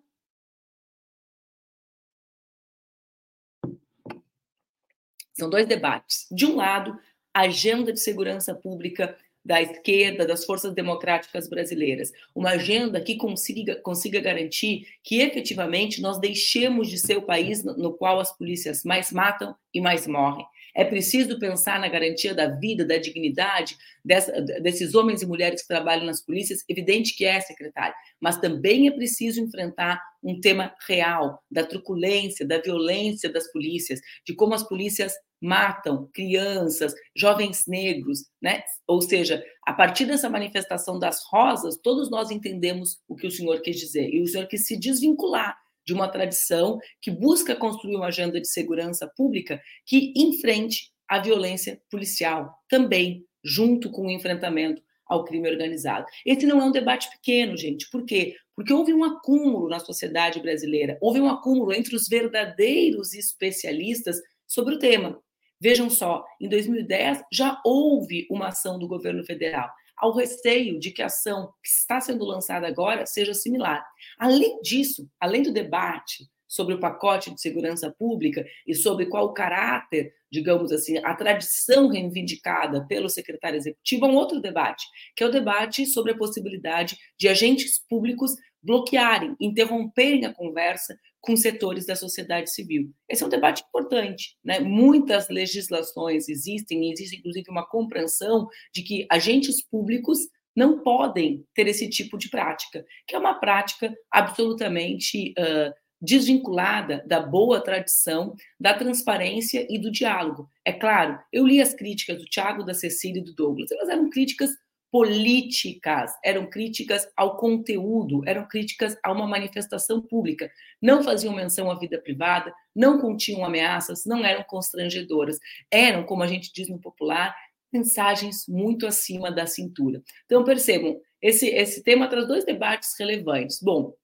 São 5.34 5.50
dois 5.50 5.68
debates. 5.68 6.28
De 6.32 6.46
um 6.46 6.56
lado, 6.56 6.98
agenda 7.34 7.92
de 7.92 8.00
segurança 8.00 8.54
pública 8.54 9.18
da 9.46 9.62
esquerda, 9.62 10.26
das 10.26 10.46
forças 10.46 10.74
democráticas 10.74 11.50
brasileiras. 11.50 12.14
Uma 12.34 12.52
agenda 12.52 13.02
que 13.02 13.18
consiga, 13.18 13.76
consiga 13.76 14.22
garantir 14.22 14.88
que 15.04 15.20
efetivamente 15.20 16.02
nós 16.02 16.18
deixemos 16.18 16.88
de 16.88 16.98
ser 16.98 17.18
o 17.18 17.24
país 17.24 17.64
no 17.64 17.94
qual 17.94 18.20
as 18.20 18.32
polícias 18.32 18.84
mais 18.84 19.12
matam 19.12 19.54
e 19.74 19.82
mais 19.82 20.08
morrem. 20.08 20.46
É 20.76 20.84
preciso 20.84 21.38
pensar 21.38 21.80
na 21.80 21.88
garantia 21.88 22.34
da 22.34 22.48
vida, 22.48 22.86
da 22.86 22.98
dignidade 22.98 23.78
dessa, 24.04 24.32
desses 24.42 24.96
homens 24.96 25.22
e 25.22 25.26
mulheres 25.26 25.62
que 25.62 25.68
trabalham 25.68 26.06
nas 26.06 26.22
polícias. 26.22 26.64
Evidente 26.68 27.16
que 27.16 27.26
é, 27.26 27.40
secretário, 27.40 27.94
mas 28.20 28.38
também 28.38 28.88
é 28.88 28.92
preciso 28.92 29.40
enfrentar 29.40 30.02
um 30.24 30.40
tema 30.40 30.74
real 30.88 31.42
da 31.52 31.64
truculência, 31.64 32.48
da 32.48 32.60
violência 32.60 33.32
das 33.32 33.52
polícias, 33.52 34.00
de 34.26 34.34
como 34.34 34.54
as 34.54 34.64
polícias 34.64 35.14
matam 35.42 36.10
crianças, 36.14 36.94
jovens 37.16 37.66
negros, 37.68 38.26
né? 38.42 38.64
Ou 38.88 39.02
seja, 39.02 39.44
a 39.68 39.74
partir 39.74 40.06
dessa 40.06 40.30
manifestação 40.30 40.98
das 40.98 41.22
rosas, 41.30 41.78
todos 41.78 42.10
nós 42.10 42.32
entendemos 42.32 43.02
o 43.10 43.16
que 43.16 43.28
o 43.28 43.32
senhor 43.32 43.62
quis 43.62 43.78
dizer. 43.78 44.10
E 44.10 44.22
o 44.22 44.28
senhor 44.28 44.48
quis 44.48 44.66
se 44.66 44.80
desvincular 44.80 45.58
de 45.86 45.94
uma 45.94 46.08
tradição 46.08 46.80
que 47.02 47.12
busca 47.12 47.56
construir 47.56 47.96
uma 47.96 48.08
agenda 48.08 48.40
de 48.40 48.48
segurança 48.48 49.08
pública 49.16 49.62
que 49.86 50.14
enfrente 50.16 50.92
a 51.08 51.20
violência 51.20 51.82
policial 51.92 52.54
também, 52.70 53.26
junto 53.44 53.92
com 53.92 54.08
o 54.08 54.12
enfrentamento 54.12 54.82
ao 55.06 55.24
crime 55.24 55.50
organizado. 55.50 56.06
Esse 56.26 56.46
não 56.46 56.62
é 56.62 56.66
um 56.66 56.72
debate 56.72 57.10
pequeno, 57.10 57.58
gente. 57.58 57.90
Por 57.90 58.06
quê? 58.06 58.36
Porque 58.56 58.74
houve 58.74 58.94
um 58.94 59.04
acúmulo 59.04 59.68
na 59.68 59.80
sociedade 59.80 60.40
brasileira, 60.40 60.98
houve 61.02 61.20
um 61.20 61.30
acúmulo 61.30 61.74
entre 61.74 61.96
os 61.96 62.08
verdadeiros 62.08 63.14
especialistas 63.14 64.18
sobre 64.48 64.76
o 64.76 64.80
tema. 64.80 65.20
Vejam 65.60 65.90
só, 65.90 66.26
em 66.42 66.50
2010 66.50 67.24
já 67.32 67.62
houve 67.66 68.28
uma 68.30 68.48
ação 68.48 68.78
do 68.78 68.88
governo 68.88 69.24
federal. 69.24 69.70
Ao 70.04 70.12
receio 70.12 70.78
de 70.78 70.92
que 70.92 71.02
a 71.02 71.06
ação 71.06 71.54
que 71.64 71.70
está 71.70 72.02
sendo 72.02 72.26
lançada 72.26 72.68
agora 72.68 73.06
seja 73.06 73.34
similar. 73.34 73.88
Além 74.20 74.60
disso, 74.62 75.10
além 75.18 75.42
do 75.42 75.54
debate 75.54 76.30
sobre 76.46 76.76
o 76.76 76.80
pacote 76.80 77.34
de 77.34 77.40
segurança 77.40 77.90
pública 77.98 78.46
e 78.68 78.76
sobre 78.76 79.06
qual 79.06 79.28
o 79.28 79.34
caráter, 79.34 80.14
digamos 80.30 80.74
assim, 80.74 80.98
a 80.98 81.16
tradição 81.16 81.88
reivindicada 81.88 82.86
pelo 82.86 83.08
secretário 83.08 83.56
executivo, 83.56 84.04
há 84.04 84.10
um 84.10 84.16
outro 84.16 84.42
debate, 84.42 84.86
que 85.16 85.24
é 85.24 85.28
o 85.28 85.32
debate 85.32 85.86
sobre 85.86 86.12
a 86.12 86.18
possibilidade 86.18 86.98
de 87.18 87.30
agentes 87.30 87.80
públicos 87.88 88.36
bloquearem, 88.64 89.36
interromperem 89.40 90.26
a 90.26 90.34
conversa 90.34 90.98
com 91.22 91.36
setores 91.36 91.86
da 91.86 91.96
sociedade 91.96 92.52
civil. 92.52 92.92
Esse 93.10 93.24
é 93.24 93.26
um 93.26 93.30
debate 93.30 93.64
importante. 93.68 94.36
Né? 94.44 94.60
Muitas 94.60 95.30
legislações 95.30 96.28
existem, 96.28 96.92
existe 96.92 97.18
inclusive 97.18 97.50
uma 97.50 97.68
compreensão 97.68 98.48
de 98.74 98.84
que 98.84 99.06
agentes 99.10 99.64
públicos 99.66 100.20
não 100.56 100.84
podem 100.84 101.44
ter 101.56 101.68
esse 101.68 101.90
tipo 101.90 102.18
de 102.18 102.30
prática, 102.30 102.86
que 103.08 103.16
é 103.16 103.18
uma 103.20 103.40
prática 103.40 103.92
absolutamente 104.12 105.32
uh, 105.32 105.74
desvinculada 106.04 107.04
da 107.08 107.22
boa 107.22 107.62
tradição 107.62 108.36
da 108.60 108.74
transparência 108.74 109.66
e 109.70 109.80
do 109.80 109.90
diálogo. 109.90 110.50
É 110.66 110.74
claro, 110.74 111.18
eu 111.32 111.48
li 111.48 111.62
as 111.62 111.74
críticas 111.74 112.20
do 112.20 112.26
Tiago, 112.26 112.64
da 112.64 112.74
Cecília 112.74 113.22
e 113.22 113.24
do 113.24 113.34
Douglas, 113.34 113.72
elas 113.72 113.90
eram 113.90 114.10
críticas 114.10 114.52
políticas, 114.94 116.12
eram 116.24 116.48
críticas 116.48 117.10
ao 117.18 117.36
conteúdo, 117.36 118.22
eram 118.28 118.48
críticas 118.48 118.96
a 119.02 119.12
uma 119.12 119.26
manifestação 119.26 120.00
pública. 120.00 120.52
Não 120.80 121.02
faziam 121.02 121.34
menção 121.34 121.72
à 121.72 121.80
vida 121.80 121.98
privada, 121.98 122.54
não 122.76 123.02
continham 123.02 123.44
ameaças, 123.44 124.06
não 124.06 124.24
eram 124.24 124.44
constrangedoras. 124.44 125.40
Eram, 125.72 126.04
como 126.04 126.22
a 126.22 126.28
gente 126.28 126.54
diz 126.54 126.70
no 126.70 126.80
popular, 126.80 127.36
mensagens 127.74 128.46
muito 128.48 128.86
acima 128.86 129.32
da 129.32 129.48
cintura. 129.48 130.00
Então, 130.26 130.44
percebam, 130.44 131.02
esse, 131.20 131.48
esse 131.48 131.84
tema 131.84 132.08
traz 132.08 132.28
dois 132.28 132.46
debates 132.46 132.94
relevantes. 133.00 133.60
Bom, 133.64 133.96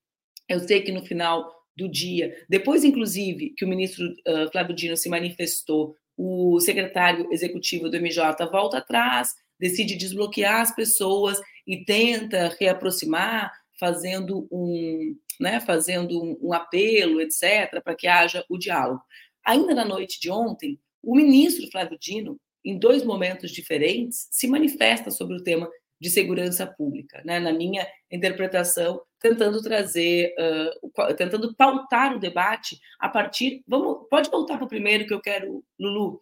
eu 0.50 0.60
sei 0.60 0.82
que 0.82 0.92
no 0.92 1.06
final 1.06 1.54
do 1.78 1.88
dia. 1.88 2.36
Depois, 2.50 2.84
inclusive, 2.84 3.54
que 3.56 3.64
o 3.64 3.68
ministro 3.68 4.08
uh, 4.08 4.52
Flávio 4.52 4.76
Dino 4.76 4.98
se 4.98 5.08
manifestou, 5.08 5.96
o 6.18 6.60
secretário 6.60 7.32
executivo 7.32 7.90
do 7.90 8.02
MJ 8.02 8.44
volta 8.52 8.80
atrás, 8.80 9.36
decide 9.60 9.96
desbloquear 9.96 10.62
as 10.62 10.74
pessoas 10.74 11.40
e 11.68 11.84
tenta 11.84 12.56
reaproximar, 12.60 13.52
fazendo 13.80 14.48
um, 14.52 15.16
né, 15.40 15.60
fazendo 15.60 16.22
um, 16.22 16.38
um 16.42 16.54
apelo, 16.54 17.22
etc., 17.22 17.82
para 17.84 17.96
que 17.96 18.08
haja 18.08 18.44
o 18.50 18.58
diálogo. 18.58 19.02
Ainda 19.46 19.74
na 19.74 19.86
noite 19.86 20.20
de 20.20 20.30
ontem, 20.30 20.80
o 21.02 21.16
ministro 21.16 21.70
Flávio 21.72 21.98
Dino, 21.98 22.40
em 22.64 22.78
dois 22.78 23.04
momentos 23.04 23.52
diferentes, 23.52 24.28
se 24.32 24.48
manifesta 24.48 25.10
sobre 25.10 25.38
o 25.38 25.44
tema 25.44 25.70
de 26.00 26.10
segurança 26.10 26.66
pública, 26.66 27.22
né? 27.26 27.40
na 27.40 27.52
minha 27.52 27.86
interpretação, 28.10 29.02
tentando 29.20 29.62
trazer, 29.62 30.34
uh, 30.40 31.14
tentando 31.16 31.54
pautar 31.56 32.16
o 32.16 32.20
debate 32.20 32.80
a 33.00 33.10
partir. 33.10 33.64
Vamos, 33.68 34.08
pode 34.10 34.30
voltar 34.30 34.58
para 34.58 34.66
o 34.66 34.70
primeiro 34.70 35.06
que 35.06 35.14
eu 35.14 35.22
quero, 35.22 35.64
Lulu. 35.78 36.20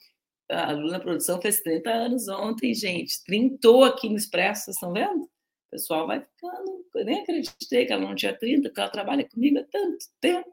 A 0.50 0.72
Lulu 0.72 0.92
na 0.92 1.00
produção 1.00 1.42
fez 1.42 1.62
30 1.62 1.90
anos 1.90 2.28
ontem, 2.28 2.74
gente. 2.74 3.24
Trintou 3.24 3.84
aqui 3.84 4.10
no 4.10 4.16
Expresso, 4.16 4.66
vocês 4.66 4.76
estão 4.78 4.94
vendo? 4.94 5.24
O 5.24 5.30
pessoal 5.72 6.08
vai 6.08 6.22
ficando. 6.22 6.86
Eu 6.96 7.06
nem 7.06 7.22
acreditei 7.22 7.86
que 7.86 7.92
ela 7.92 8.02
não 8.02 8.16
tinha 8.16 8.38
30, 8.38 8.70
porque 8.70 8.80
ela 8.80 8.90
trabalha 8.90 9.28
comigo 9.28 9.60
há 9.60 9.64
tanto 9.64 10.06
tempo. 10.22 10.50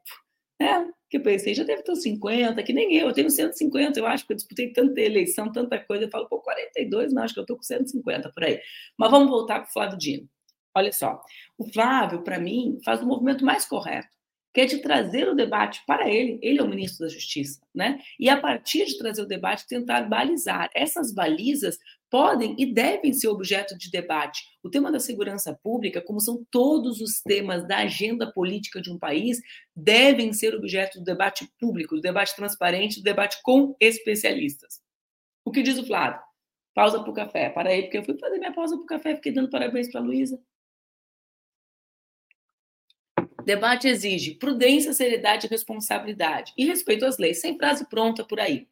É, 0.61 0.85
que 1.11 1.17
eu 1.19 1.23
pensei, 1.23 1.55
já 1.55 1.65
deve 1.65 1.83
ter 1.83 1.93
uns 1.93 2.03
50, 2.03 2.63
que 2.63 2.73
nem 2.73 2.97
eu, 2.97 3.09
eu 3.09 3.13
tenho 3.13 3.31
150, 3.31 3.99
eu 3.99 4.07
acho 4.07 4.27
que 4.27 4.33
eu 4.33 4.37
disputei 4.37 4.73
tanta 4.73 5.01
eleição, 5.01 5.51
tanta 5.51 5.79
coisa, 5.79 6.05
eu 6.05 6.11
falo, 6.11 6.29
pô, 6.29 6.41
42, 6.41 7.13
não, 7.13 7.23
acho 7.23 7.35
que 7.35 7.41
eu 7.41 7.45
estou 7.45 7.57
com 7.57 7.63
150 7.63 8.31
por 8.33 8.45
aí. 8.45 8.61
Mas 8.97 9.11
vamos 9.11 9.29
voltar 9.29 9.61
para 9.61 9.69
o 9.69 9.73
Flávio 9.73 9.99
Dino. 9.99 10.29
Olha 10.77 10.93
só, 10.93 11.21
o 11.59 11.71
Flávio, 11.73 12.23
para 12.23 12.39
mim, 12.39 12.79
faz 12.85 13.01
o 13.01 13.07
movimento 13.07 13.45
mais 13.45 13.65
correto, 13.65 14.09
que 14.55 14.61
é 14.61 14.67
de 14.67 14.79
trazer 14.79 15.29
o 15.29 15.35
debate 15.35 15.83
para 15.85 16.09
ele, 16.09 16.39
ele 16.41 16.61
é 16.61 16.63
o 16.63 16.69
ministro 16.69 17.05
da 17.05 17.13
Justiça, 17.13 17.61
né? 17.75 17.99
E 18.21 18.29
a 18.29 18.41
partir 18.41 18.87
de 18.87 18.97
trazer 18.97 19.21
o 19.21 19.27
debate, 19.27 19.67
tentar 19.67 20.03
balizar. 20.03 20.71
Essas 20.73 21.13
balizas 21.13 21.77
podem 22.09 22.55
e 22.57 22.73
devem 22.73 23.13
ser 23.13 23.27
objeto 23.27 23.77
de 23.77 23.91
debate. 23.91 24.45
O 24.63 24.71
tema 24.71 24.93
da 24.93 25.01
segurança 25.01 25.59
pública, 25.61 26.01
como 26.01 26.21
são 26.21 26.47
todos 26.53 27.01
os 27.01 27.21
temas 27.21 27.67
da 27.67 27.79
agenda 27.79 28.33
política 28.33 28.81
de 28.81 28.93
um 28.93 28.99
país, 28.99 29.41
devem 29.75 30.33
ser 30.33 30.55
objeto 30.55 31.01
do 31.01 31.05
debate 31.05 31.49
público, 31.59 31.97
do 31.97 32.01
debate 32.01 32.37
transparente, 32.37 33.01
do 33.01 33.03
debate 33.03 33.39
com 33.43 33.75
especialistas. 33.81 34.81
O 35.45 35.51
que 35.51 35.63
diz 35.63 35.77
o 35.79 35.85
Flávio? 35.85 36.21
Pausa 36.73 37.01
para 37.01 37.11
o 37.11 37.15
café. 37.15 37.51
Para 37.51 37.71
aí, 37.71 37.83
porque 37.83 37.99
eu 37.99 38.05
fui 38.05 38.17
fazer 38.17 38.39
minha 38.39 38.55
pausa 38.55 38.77
para 38.77 38.85
o 38.85 38.87
café, 38.87 39.17
fiquei 39.17 39.33
dando 39.33 39.51
parabéns 39.51 39.91
para 39.91 40.01
a 40.01 40.05
Luísa. 40.05 40.41
Debate 43.45 43.89
exige 43.89 44.35
prudência, 44.35 44.93
seriedade 44.93 45.47
e 45.47 45.51
responsabilidade. 45.51 46.53
E 46.57 46.65
respeito 46.65 47.05
às 47.05 47.19
leis, 47.19 47.41
sem 47.41 47.57
frase 47.57 47.87
pronta 47.89 48.25
por 48.25 48.41
aí 48.41 48.67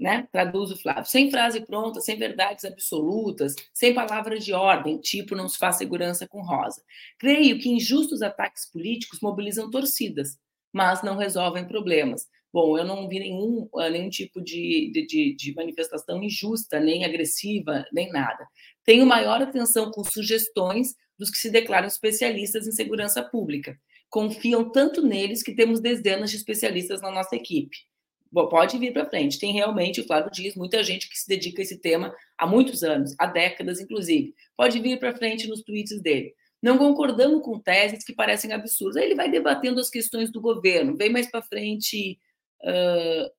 né? 0.00 0.26
Traduz 0.32 0.70
o 0.70 0.76
Flávio. 0.76 1.04
Sem 1.04 1.30
frase 1.30 1.60
pronta, 1.60 2.00
sem 2.00 2.16
verdades 2.16 2.64
absolutas, 2.64 3.54
sem 3.74 3.92
palavras 3.92 4.42
de 4.42 4.54
ordem, 4.54 4.98
tipo 4.98 5.36
não 5.36 5.46
se 5.46 5.58
faz 5.58 5.76
segurança 5.76 6.26
com 6.26 6.40
rosa. 6.40 6.82
Creio 7.18 7.58
que 7.58 7.68
injustos 7.68 8.22
ataques 8.22 8.64
políticos 8.72 9.20
mobilizam 9.20 9.70
torcidas, 9.70 10.38
mas 10.72 11.02
não 11.02 11.18
resolvem 11.18 11.68
problemas. 11.68 12.26
Bom, 12.50 12.78
eu 12.78 12.84
não 12.84 13.06
vi 13.08 13.20
nenhum, 13.20 13.68
ah, 13.76 13.90
nenhum 13.90 14.08
tipo 14.08 14.40
de, 14.40 14.90
de, 15.06 15.36
de 15.36 15.54
manifestação 15.54 16.20
injusta, 16.22 16.80
nem 16.80 17.04
agressiva, 17.04 17.84
nem 17.92 18.10
nada. 18.10 18.48
Tenho 18.84 19.06
maior 19.06 19.42
atenção 19.42 19.90
com 19.90 20.02
sugestões 20.02 20.94
dos 21.18 21.30
que 21.30 21.36
se 21.36 21.50
declaram 21.50 21.86
especialistas 21.86 22.66
em 22.66 22.72
segurança 22.72 23.22
pública. 23.22 23.78
Confiam 24.10 24.68
tanto 24.70 25.00
neles 25.06 25.42
que 25.42 25.54
temos 25.54 25.80
dezenas 25.80 26.30
de 26.30 26.36
especialistas 26.36 27.00
na 27.00 27.10
nossa 27.10 27.34
equipe 27.36 27.88
pode 28.30 28.78
vir 28.78 28.92
para 28.92 29.08
frente. 29.08 29.38
Tem 29.38 29.52
realmente, 29.52 30.00
o 30.00 30.06
Flávio 30.06 30.30
diz, 30.30 30.54
muita 30.54 30.82
gente 30.82 31.08
que 31.08 31.18
se 31.18 31.26
dedica 31.26 31.60
a 31.60 31.64
esse 31.64 31.78
tema 31.78 32.14
há 32.38 32.46
muitos 32.46 32.82
anos, 32.82 33.14
há 33.18 33.26
décadas, 33.26 33.80
inclusive. 33.80 34.34
Pode 34.56 34.78
vir 34.80 34.98
para 34.98 35.16
frente 35.16 35.48
nos 35.48 35.62
tweets 35.62 36.00
dele. 36.00 36.34
Não 36.62 36.78
concordamos 36.78 37.42
com 37.42 37.58
teses 37.58 38.04
que 38.04 38.14
parecem 38.14 38.52
absurdas. 38.52 38.96
Aí 38.96 39.04
ele 39.04 39.14
vai 39.14 39.30
debatendo 39.30 39.80
as 39.80 39.90
questões 39.90 40.30
do 40.30 40.40
governo. 40.40 40.96
Vem 40.96 41.10
mais 41.10 41.30
para 41.30 41.42
frente. 41.42 42.18
Uh... 42.62 43.30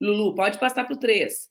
Lulu, 0.00 0.34
pode 0.34 0.58
passar 0.58 0.84
para 0.84 0.94
o 0.94 0.98
3. 0.98 1.50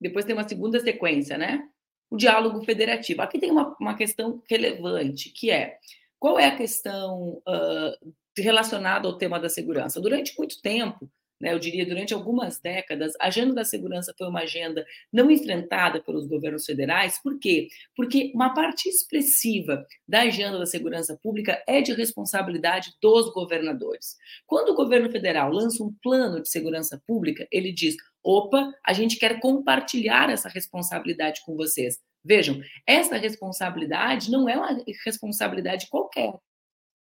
Depois 0.00 0.24
tem 0.24 0.34
uma 0.34 0.48
segunda 0.48 0.80
sequência, 0.80 1.38
né? 1.38 1.68
O 2.10 2.16
diálogo 2.16 2.64
federativo. 2.64 3.22
Aqui 3.22 3.38
tem 3.38 3.50
uma, 3.50 3.76
uma 3.80 3.94
questão 3.94 4.42
relevante, 4.50 5.30
que 5.30 5.50
é 5.50 5.78
qual 6.22 6.38
é 6.38 6.46
a 6.46 6.56
questão 6.56 7.42
uh, 7.48 8.12
relacionado 8.38 9.08
ao 9.08 9.18
tema 9.18 9.40
da 9.40 9.48
segurança. 9.48 10.00
Durante 10.00 10.38
muito 10.38 10.62
tempo, 10.62 11.10
né, 11.40 11.52
eu 11.52 11.58
diria 11.58 11.84
durante 11.84 12.14
algumas 12.14 12.60
décadas, 12.60 13.12
a 13.20 13.26
agenda 13.26 13.52
da 13.52 13.64
segurança 13.64 14.14
foi 14.16 14.28
uma 14.28 14.42
agenda 14.42 14.86
não 15.12 15.28
enfrentada 15.32 16.00
pelos 16.00 16.28
governos 16.28 16.64
federais. 16.64 17.20
Por 17.20 17.40
quê? 17.40 17.66
Porque 17.96 18.30
uma 18.36 18.54
parte 18.54 18.88
expressiva 18.88 19.84
da 20.06 20.20
agenda 20.20 20.60
da 20.60 20.64
segurança 20.64 21.18
pública 21.20 21.60
é 21.66 21.80
de 21.80 21.92
responsabilidade 21.92 22.92
dos 23.02 23.32
governadores. 23.32 24.16
Quando 24.46 24.68
o 24.68 24.76
governo 24.76 25.10
federal 25.10 25.50
lança 25.50 25.82
um 25.82 25.92
plano 26.00 26.40
de 26.40 26.48
segurança 26.48 27.02
pública, 27.04 27.48
ele 27.50 27.72
diz: 27.72 27.96
opa, 28.22 28.72
a 28.86 28.92
gente 28.92 29.16
quer 29.16 29.40
compartilhar 29.40 30.30
essa 30.30 30.48
responsabilidade 30.48 31.42
com 31.44 31.56
vocês. 31.56 31.98
Vejam, 32.24 32.60
essa 32.86 33.16
responsabilidade 33.16 34.30
não 34.30 34.48
é 34.48 34.56
uma 34.56 34.82
responsabilidade 35.04 35.88
qualquer. 35.88 36.34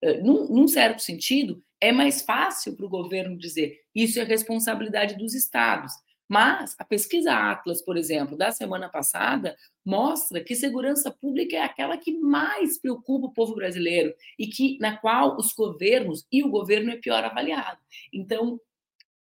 Eh, 0.02 0.22
num, 0.22 0.48
num 0.48 0.68
certo 0.68 1.02
sentido, 1.02 1.62
é 1.80 1.92
mais 1.92 2.22
fácil 2.22 2.76
para 2.76 2.86
o 2.86 2.90
governo 2.90 3.36
dizer 3.36 3.80
isso 3.94 4.20
é 4.20 4.24
responsabilidade 4.24 5.16
dos 5.16 5.34
estados. 5.34 5.92
Mas 6.28 6.74
a 6.78 6.84
pesquisa 6.84 7.32
Atlas, 7.32 7.82
por 7.82 7.96
exemplo, 7.96 8.36
da 8.36 8.52
semana 8.52 8.88
passada, 8.88 9.56
mostra 9.84 10.44
que 10.44 10.54
segurança 10.54 11.10
pública 11.10 11.56
é 11.56 11.62
aquela 11.62 11.96
que 11.96 12.12
mais 12.18 12.78
preocupa 12.78 13.28
o 13.28 13.32
povo 13.32 13.54
brasileiro 13.54 14.14
e 14.38 14.46
que 14.46 14.78
na 14.78 14.98
qual 14.98 15.36
os 15.36 15.52
governos 15.54 16.26
e 16.30 16.44
o 16.44 16.50
governo 16.50 16.90
é 16.90 16.96
pior 16.96 17.24
avaliado. 17.24 17.80
Então, 18.12 18.60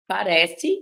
parece 0.07 0.81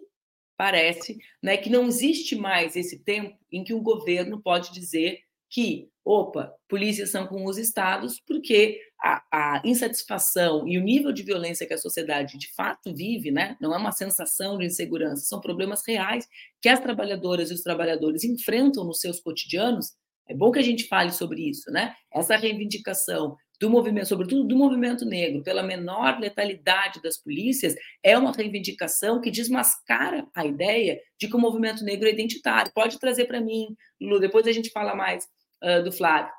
parece 0.62 1.18
né, 1.42 1.58
que 1.58 1.72
não 1.72 1.88
existe 1.88 2.36
mais 2.36 2.76
esse 2.76 3.00
tempo 3.00 3.36
em 3.52 3.64
que 3.64 3.74
um 3.74 3.82
governo 3.82 4.40
pode 4.40 4.72
dizer 4.72 5.18
que, 5.50 5.90
opa, 6.06 6.54
polícias 6.70 7.10
são 7.10 7.26
com 7.26 7.46
os 7.46 7.58
estados, 7.58 8.22
porque 8.28 8.80
a, 9.02 9.24
a, 9.32 9.62
insatisfação 9.66 10.68
e 10.68 10.78
o 10.78 10.84
nível 10.84 11.12
de 11.12 11.24
violência 11.24 11.66
que 11.66 11.74
a 11.74 11.80
sociedade 11.80 12.38
de 12.38 12.54
fato 12.54 12.94
vive, 12.94 13.32
né, 13.32 13.58
não 13.60 13.74
é 13.74 13.78
uma 13.80 13.92
sensação 13.92 14.60
de 14.60 14.66
insegurança, 14.68 15.26
são 15.26 15.42
problemas 15.42 15.82
reais 15.84 16.28
que 16.62 16.70
as 16.70 16.80
trabalhadoras 16.80 17.50
e 17.50 17.56
os 17.56 17.62
trabalhadores 17.62 18.24
enfrentam 18.24 18.84
nos 18.84 19.00
seus 19.00 19.20
cotidianos. 19.20 19.94
É 20.30 20.36
bom 20.36 20.52
que 20.52 20.60
a 20.60 20.64
gente 20.64 20.88
fale 20.88 21.12
sobre 21.12 21.50
isso, 21.50 21.72
né? 21.72 21.96
Essa 22.14 22.38
reivindicação 22.38 23.36
do 23.62 23.70
movimento, 23.70 24.08
sobretudo 24.08 24.44
do 24.44 24.58
movimento 24.58 25.06
negro, 25.06 25.44
pela 25.44 25.62
menor 25.62 26.20
letalidade 26.20 27.00
das 27.00 27.16
polícias, 27.16 27.76
é 28.02 28.18
uma 28.18 28.32
reivindicação 28.32 29.22
que 29.22 29.30
desmascara 29.30 30.28
a 30.36 30.44
ideia 30.44 31.00
de 31.20 31.28
que 31.28 31.36
o 31.36 31.40
movimento 31.40 31.84
negro 31.84 32.08
é 32.08 32.12
identitário. 32.12 32.72
Pode 32.74 33.00
trazer 33.00 33.26
para 33.26 33.40
mim, 33.40 33.78
Lulu, 34.02 34.20
depois 34.20 34.48
a 34.48 34.52
gente 34.52 34.72
fala 34.72 34.96
mais 34.96 35.26
uh, 35.64 35.84
do 35.84 35.92
Flávio. 35.92 36.34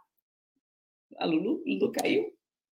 A 1.16 1.24
Lulu, 1.24 1.62
Lulu 1.64 1.92
caiu? 1.92 2.26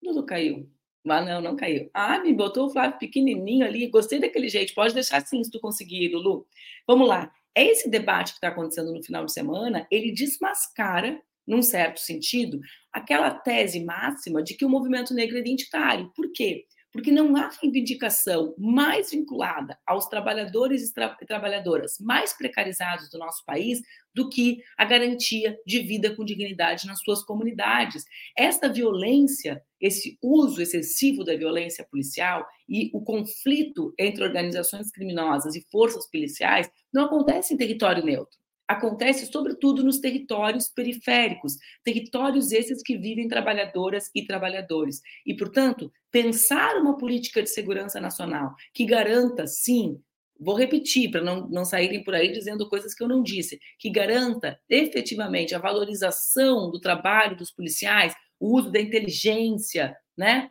Lulu 0.01 0.25
caiu. 0.25 0.71
Mas 1.03 1.25
não, 1.25 1.41
não 1.41 1.55
caiu. 1.57 1.89
Ah, 1.93 2.19
me 2.19 2.33
botou 2.33 2.67
o 2.67 2.69
Flávio 2.69 2.97
pequenininho 2.97 3.65
ali. 3.65 3.87
Gostei 3.87 4.17
daquele 4.17 4.47
jeito. 4.47 4.73
Pode 4.73 4.93
deixar 4.93 5.17
assim, 5.17 5.43
se 5.43 5.51
tu 5.51 5.59
conseguir, 5.59 6.07
Lulu. 6.07 6.47
Vamos 6.87 7.05
lá. 7.05 7.33
Esse 7.53 7.89
debate 7.89 8.31
que 8.31 8.37
está 8.37 8.47
acontecendo 8.47 8.93
no 8.93 9.03
final 9.03 9.25
de 9.25 9.33
semana, 9.33 9.85
ele 9.91 10.13
desmascara, 10.13 11.21
num 11.47 11.61
certo 11.61 11.99
sentido, 11.99 12.59
aquela 12.91 13.31
tese 13.31 13.83
máxima 13.83 14.43
de 14.43 14.55
que 14.55 14.65
o 14.65 14.69
movimento 14.69 15.13
negro 15.13 15.37
é 15.37 15.39
identitário. 15.39 16.11
Por 16.15 16.31
quê? 16.33 16.65
porque 16.97 17.11
não 17.11 17.35
há 17.35 17.49
reivindicação 17.61 18.55
mais 18.57 19.11
vinculada 19.11 19.77
aos 19.85 20.07
trabalhadores 20.07 20.89
e 20.89 20.93
tra 20.93 21.09
trabalhadoras 21.27 21.97
mais 21.99 22.35
precarizados 22.35 23.07
do 23.11 23.19
nosso 23.19 23.45
país 23.45 23.81
do 24.15 24.27
que 24.27 24.57
a 24.75 24.83
garantia 24.83 25.55
de 25.63 25.79
vida 25.81 26.15
com 26.15 26.25
dignidade 26.25 26.87
nas 26.87 26.99
suas 27.01 27.23
comunidades. 27.23 28.03
Esta 28.35 28.67
violência, 28.67 29.61
esse 29.79 30.17
uso 30.23 30.59
excessivo 30.59 31.23
da 31.23 31.35
violência 31.35 31.85
policial 31.87 32.43
e 32.67 32.89
o 32.91 33.03
conflito 33.03 33.93
entre 33.99 34.23
organizações 34.23 34.89
criminosas 34.89 35.55
e 35.55 35.65
forças 35.69 36.09
policiais 36.09 36.67
não 36.91 37.05
acontece 37.05 37.53
em 37.53 37.57
território 37.57 38.03
neutro 38.03 38.39
acontece 38.67 39.25
sobretudo 39.31 39.83
nos 39.83 39.99
territórios 39.99 40.67
periféricos, 40.67 41.57
territórios 41.83 42.51
esses 42.51 42.83
que 42.83 42.97
vivem 42.97 43.27
trabalhadoras 43.27 44.11
e 44.13 44.25
trabalhadores. 44.25 45.01
E, 45.25 45.35
portanto, 45.35 45.91
pensar 46.11 46.75
uma 46.75 46.97
política 46.97 47.41
de 47.41 47.49
segurança 47.49 48.01
nacional 48.01 48.53
que 48.73 48.85
garanta, 48.85 49.47
sim, 49.47 50.01
vou 50.39 50.55
repetir 50.55 51.09
para 51.09 51.21
não, 51.21 51.47
não 51.47 51.63
saírem 51.63 52.03
por 52.03 52.13
aí 52.13 52.31
dizendo 52.31 52.69
coisas 52.69 52.93
que 52.93 53.03
eu 53.03 53.07
não 53.07 53.23
disse, 53.23 53.59
que 53.79 53.89
garanta 53.89 54.59
efetivamente 54.69 55.55
a 55.55 55.59
valorização 55.59 56.69
do 56.69 56.79
trabalho 56.79 57.37
dos 57.37 57.51
policiais, 57.51 58.13
o 58.39 58.57
uso 58.57 58.71
da 58.71 58.79
inteligência, 58.79 59.95
né? 60.15 60.49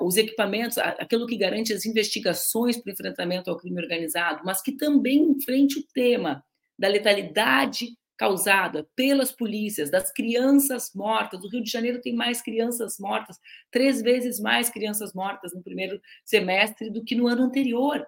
os 0.00 0.16
equipamentos, 0.16 0.78
aquilo 0.78 1.26
que 1.26 1.36
garante 1.36 1.72
as 1.72 1.84
investigações 1.84 2.78
para 2.78 2.90
o 2.90 2.92
enfrentamento 2.92 3.50
ao 3.50 3.58
crime 3.58 3.80
organizado, 3.80 4.40
mas 4.44 4.62
que 4.62 4.72
também 4.72 5.18
enfrente 5.18 5.78
o 5.78 5.84
tema 5.92 6.42
da 6.80 6.88
letalidade 6.88 7.94
causada 8.16 8.88
pelas 8.96 9.30
polícias, 9.30 9.90
das 9.90 10.10
crianças 10.10 10.90
mortas. 10.94 11.44
O 11.44 11.48
Rio 11.48 11.62
de 11.62 11.70
Janeiro 11.70 12.00
tem 12.00 12.14
mais 12.14 12.40
crianças 12.40 12.98
mortas, 12.98 13.38
três 13.70 14.00
vezes 14.00 14.40
mais 14.40 14.70
crianças 14.70 15.12
mortas 15.12 15.52
no 15.54 15.62
primeiro 15.62 16.00
semestre 16.24 16.90
do 16.90 17.04
que 17.04 17.14
no 17.14 17.26
ano 17.26 17.42
anterior. 17.42 18.06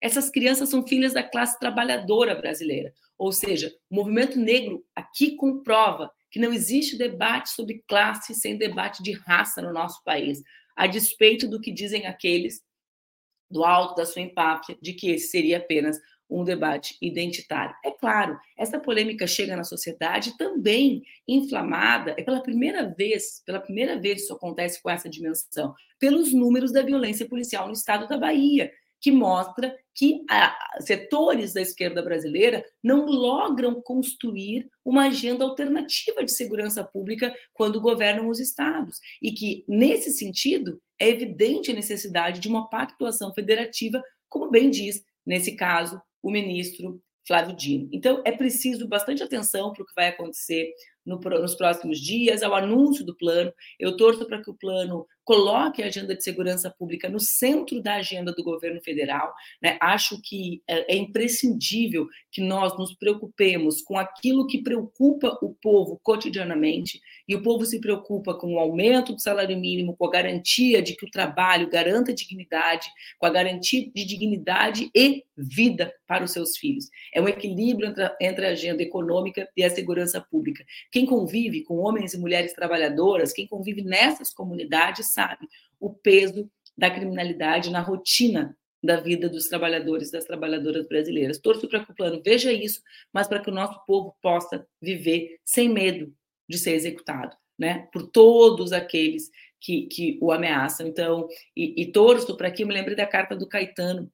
Essas 0.00 0.30
crianças 0.30 0.70
são 0.70 0.86
filhas 0.86 1.12
da 1.12 1.22
classe 1.22 1.58
trabalhadora 1.58 2.34
brasileira. 2.34 2.94
Ou 3.18 3.30
seja, 3.30 3.74
o 3.90 3.94
movimento 3.94 4.38
negro 4.38 4.82
aqui 4.94 5.36
comprova 5.36 6.10
que 6.30 6.40
não 6.40 6.52
existe 6.52 6.96
debate 6.96 7.50
sobre 7.50 7.84
classe 7.86 8.34
sem 8.34 8.56
debate 8.56 9.02
de 9.02 9.12
raça 9.12 9.60
no 9.60 9.72
nosso 9.72 10.02
país, 10.02 10.42
a 10.74 10.86
despeito 10.86 11.46
do 11.46 11.60
que 11.60 11.70
dizem 11.70 12.06
aqueles 12.06 12.62
do 13.50 13.62
alto 13.64 13.94
da 13.94 14.06
sua 14.06 14.22
empáfia 14.22 14.76
de 14.80 14.94
que 14.94 15.10
esse 15.10 15.28
seria 15.28 15.58
apenas 15.58 15.98
um 16.28 16.44
debate 16.44 16.96
identitário. 17.00 17.74
É 17.84 17.90
claro, 17.90 18.38
essa 18.56 18.78
polêmica 18.78 19.26
chega 19.26 19.56
na 19.56 19.64
sociedade 19.64 20.36
também 20.36 21.02
inflamada, 21.28 22.14
é 22.18 22.22
pela 22.22 22.42
primeira 22.42 22.88
vez, 22.88 23.42
pela 23.44 23.60
primeira 23.60 23.98
vez 23.98 24.22
isso 24.22 24.32
acontece 24.32 24.82
com 24.82 24.90
essa 24.90 25.08
dimensão, 25.08 25.74
pelos 25.98 26.32
números 26.32 26.72
da 26.72 26.82
violência 26.82 27.28
policial 27.28 27.66
no 27.66 27.72
estado 27.72 28.08
da 28.08 28.18
Bahia, 28.18 28.70
que 29.00 29.12
mostra 29.12 29.76
que 29.94 30.24
setores 30.80 31.52
da 31.52 31.60
esquerda 31.60 32.02
brasileira 32.02 32.64
não 32.82 33.04
logram 33.04 33.80
construir 33.82 34.66
uma 34.82 35.08
agenda 35.08 35.44
alternativa 35.44 36.24
de 36.24 36.32
segurança 36.32 36.82
pública 36.82 37.34
quando 37.52 37.82
governam 37.82 38.28
os 38.28 38.40
estados. 38.40 38.98
E 39.20 39.30
que, 39.30 39.62
nesse 39.68 40.10
sentido, 40.10 40.80
é 40.98 41.10
evidente 41.10 41.70
a 41.70 41.74
necessidade 41.74 42.40
de 42.40 42.48
uma 42.48 42.66
pactuação 42.70 43.32
federativa, 43.34 44.02
como 44.26 44.50
bem 44.50 44.70
diz, 44.70 45.04
nesse 45.26 45.54
caso, 45.54 46.00
o 46.24 46.30
ministro 46.30 47.00
Flávio 47.26 47.54
Dino. 47.54 47.88
Então, 47.92 48.22
é 48.24 48.32
preciso 48.32 48.88
bastante 48.88 49.22
atenção 49.22 49.72
para 49.72 49.82
o 49.82 49.86
que 49.86 49.94
vai 49.94 50.08
acontecer 50.08 50.72
no, 51.04 51.18
nos 51.18 51.54
próximos 51.54 52.00
dias, 52.00 52.42
ao 52.42 52.54
anúncio 52.54 53.04
do 53.04 53.14
plano. 53.14 53.52
Eu 53.78 53.96
torço 53.96 54.26
para 54.26 54.42
que 54.42 54.50
o 54.50 54.54
plano 54.54 55.06
coloque 55.24 55.82
a 55.82 55.86
agenda 55.86 56.14
de 56.14 56.22
segurança 56.22 56.70
pública 56.70 57.08
no 57.08 57.18
centro 57.18 57.82
da 57.82 57.94
agenda 57.94 58.32
do 58.32 58.44
governo 58.44 58.80
federal. 58.82 59.32
Né? 59.60 59.78
Acho 59.80 60.20
que 60.22 60.62
é, 60.68 60.94
é 60.94 60.96
imprescindível 60.96 62.06
que 62.30 62.42
nós 62.42 62.76
nos 62.78 62.94
preocupemos 62.94 63.80
com 63.80 63.98
aquilo 63.98 64.46
que 64.46 64.62
preocupa 64.62 65.38
o 65.40 65.54
povo 65.54 65.98
cotidianamente, 66.02 67.00
e 67.26 67.34
o 67.34 67.42
povo 67.42 67.64
se 67.64 67.80
preocupa 67.80 68.34
com 68.34 68.54
o 68.54 68.58
aumento 68.58 69.14
do 69.14 69.20
salário 69.20 69.58
mínimo, 69.58 69.96
com 69.96 70.06
a 70.06 70.10
garantia 70.10 70.82
de 70.82 70.94
que 70.94 71.06
o 71.06 71.10
trabalho 71.10 71.70
garanta 71.70 72.12
dignidade, 72.12 72.86
com 73.18 73.26
a 73.26 73.30
garantia 73.30 73.90
de 73.94 74.04
dignidade 74.04 74.90
e 74.94 75.24
vida 75.36 75.92
para 76.06 76.24
os 76.24 76.32
seus 76.32 76.56
filhos. 76.56 76.90
É 77.14 77.20
um 77.20 77.28
equilíbrio 77.28 77.88
entre 77.88 78.04
a, 78.04 78.16
entre 78.20 78.46
a 78.46 78.50
agenda 78.50 78.82
econômica 78.82 79.48
e 79.56 79.64
a 79.64 79.70
segurança 79.70 80.20
pública. 80.20 80.64
Quem 80.94 81.04
convive 81.04 81.64
com 81.64 81.78
homens 81.78 82.14
e 82.14 82.18
mulheres 82.18 82.52
trabalhadoras, 82.52 83.32
quem 83.32 83.48
convive 83.48 83.82
nessas 83.82 84.32
comunidades, 84.32 85.12
sabe 85.12 85.48
o 85.80 85.92
peso 85.92 86.48
da 86.78 86.88
criminalidade 86.88 87.68
na 87.68 87.80
rotina 87.80 88.56
da 88.80 89.00
vida 89.00 89.28
dos 89.28 89.48
trabalhadores 89.48 90.10
e 90.10 90.12
das 90.12 90.24
trabalhadoras 90.24 90.86
brasileiras. 90.86 91.40
Torço 91.40 91.68
para 91.68 91.84
que 91.84 91.90
o 91.90 91.94
plano 91.96 92.22
veja 92.24 92.52
isso, 92.52 92.80
mas 93.12 93.26
para 93.26 93.40
que 93.40 93.50
o 93.50 93.52
nosso 93.52 93.84
povo 93.84 94.14
possa 94.22 94.64
viver 94.80 95.40
sem 95.44 95.68
medo 95.68 96.14
de 96.48 96.58
ser 96.58 96.74
executado, 96.74 97.36
né? 97.58 97.88
Por 97.92 98.06
todos 98.06 98.70
aqueles 98.70 99.32
que, 99.60 99.88
que 99.88 100.16
o 100.22 100.30
ameaçam. 100.30 100.86
Então, 100.86 101.26
e, 101.56 101.82
e 101.82 101.90
torço 101.90 102.36
para 102.36 102.52
que 102.52 102.64
me 102.64 102.72
lembre 102.72 102.94
da 102.94 103.04
carta 103.04 103.34
do 103.34 103.48
Caetano 103.48 104.08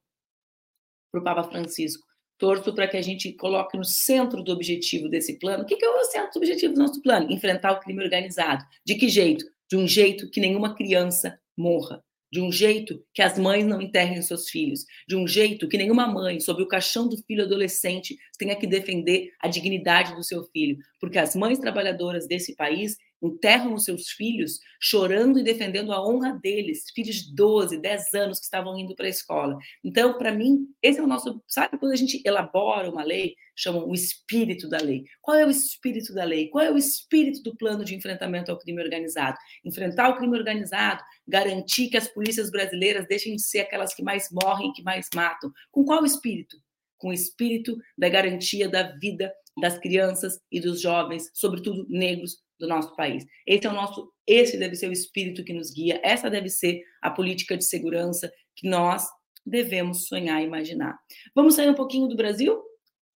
para 1.12 1.20
o 1.20 1.24
Papa 1.24 1.44
Francisco 1.44 2.09
torço 2.40 2.74
para 2.74 2.88
que 2.88 2.96
a 2.96 3.02
gente 3.02 3.32
coloque 3.34 3.76
no 3.76 3.84
centro 3.84 4.42
do 4.42 4.50
objetivo 4.50 5.08
desse 5.08 5.38
plano. 5.38 5.62
O 5.62 5.66
que 5.66 5.76
é 5.84 5.88
o 5.88 6.04
centro 6.04 6.32
do 6.32 6.38
objetivo 6.38 6.74
do 6.74 6.80
nosso 6.80 7.00
plano? 7.02 7.30
Enfrentar 7.30 7.72
o 7.72 7.80
crime 7.80 8.02
organizado. 8.02 8.64
De 8.84 8.96
que 8.96 9.08
jeito? 9.08 9.44
De 9.70 9.76
um 9.76 9.86
jeito 9.86 10.28
que 10.30 10.40
nenhuma 10.40 10.74
criança 10.74 11.38
morra. 11.56 12.02
De 12.32 12.40
um 12.40 12.50
jeito 12.50 13.04
que 13.12 13.22
as 13.22 13.38
mães 13.38 13.66
não 13.66 13.80
enterrem 13.80 14.22
seus 14.22 14.48
filhos. 14.48 14.84
De 15.06 15.14
um 15.14 15.26
jeito 15.26 15.68
que 15.68 15.76
nenhuma 15.76 16.06
mãe, 16.06 16.40
sob 16.40 16.62
o 16.62 16.68
caixão 16.68 17.08
do 17.08 17.18
filho 17.18 17.44
adolescente, 17.44 18.16
tenha 18.38 18.56
que 18.56 18.66
defender 18.66 19.30
a 19.40 19.46
dignidade 19.46 20.14
do 20.14 20.24
seu 20.24 20.42
filho. 20.44 20.78
Porque 20.98 21.18
as 21.18 21.36
mães 21.36 21.58
trabalhadoras 21.58 22.26
desse 22.26 22.56
país 22.56 22.96
enterram 23.22 23.74
os 23.74 23.84
seus 23.84 24.08
filhos 24.10 24.58
chorando 24.80 25.38
e 25.38 25.42
defendendo 25.42 25.92
a 25.92 26.06
honra 26.06 26.32
deles, 26.32 26.84
filhos 26.94 27.16
de 27.16 27.34
12, 27.34 27.78
10 27.78 28.14
anos 28.14 28.38
que 28.38 28.44
estavam 28.44 28.78
indo 28.78 28.94
para 28.94 29.06
a 29.06 29.10
escola. 29.10 29.58
Então, 29.84 30.16
para 30.16 30.32
mim, 30.32 30.66
esse 30.82 30.98
é 30.98 31.02
o 31.02 31.06
nosso. 31.06 31.42
Sabe 31.46 31.78
quando 31.78 31.92
a 31.92 31.96
gente 31.96 32.22
elabora 32.24 32.90
uma 32.90 33.04
lei, 33.04 33.34
chamam 33.54 33.86
o 33.86 33.94
espírito 33.94 34.68
da 34.68 34.78
lei? 34.78 35.04
Qual 35.20 35.36
é 35.36 35.44
o 35.44 35.50
espírito 35.50 36.14
da 36.14 36.24
lei? 36.24 36.48
Qual 36.48 36.64
é 36.64 36.70
o 36.70 36.78
espírito 36.78 37.42
do 37.42 37.56
plano 37.56 37.84
de 37.84 37.94
enfrentamento 37.94 38.50
ao 38.50 38.58
crime 38.58 38.82
organizado? 38.82 39.36
Enfrentar 39.64 40.08
o 40.10 40.16
crime 40.16 40.36
organizado, 40.36 41.02
garantir 41.26 41.88
que 41.88 41.96
as 41.96 42.08
polícias 42.08 42.50
brasileiras 42.50 43.06
deixem 43.06 43.36
de 43.36 43.42
ser 43.42 43.60
aquelas 43.60 43.94
que 43.94 44.02
mais 44.02 44.28
morrem 44.30 44.72
que 44.72 44.82
mais 44.82 45.08
matam. 45.14 45.52
Com 45.70 45.84
qual 45.84 46.04
espírito? 46.04 46.56
Com 46.96 47.08
o 47.08 47.12
espírito 47.12 47.76
da 47.96 48.08
garantia 48.08 48.68
da 48.68 48.82
vida 48.96 49.32
das 49.60 49.78
crianças 49.78 50.40
e 50.50 50.60
dos 50.60 50.80
jovens, 50.80 51.30
sobretudo 51.34 51.86
negros, 51.88 52.38
do 52.60 52.68
nosso 52.68 52.94
país. 52.94 53.26
Esse 53.46 53.66
é 53.66 53.70
o 53.70 53.72
nosso, 53.72 54.12
esse 54.26 54.56
deve 54.56 54.76
ser 54.76 54.88
o 54.88 54.92
espírito 54.92 55.42
que 55.42 55.52
nos 55.52 55.72
guia, 55.72 56.00
essa 56.04 56.30
deve 56.30 56.48
ser 56.48 56.82
a 57.02 57.10
política 57.10 57.56
de 57.56 57.64
segurança 57.64 58.30
que 58.54 58.68
nós 58.68 59.08
devemos 59.44 60.06
sonhar 60.06 60.40
e 60.40 60.46
imaginar. 60.46 60.98
Vamos 61.34 61.54
sair 61.54 61.70
um 61.70 61.74
pouquinho 61.74 62.06
do 62.06 62.16
Brasil? 62.16 62.62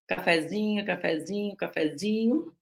Cafezinho, 0.08 0.84
cafezinho, 0.84 1.54
cafezinho. 1.56 2.52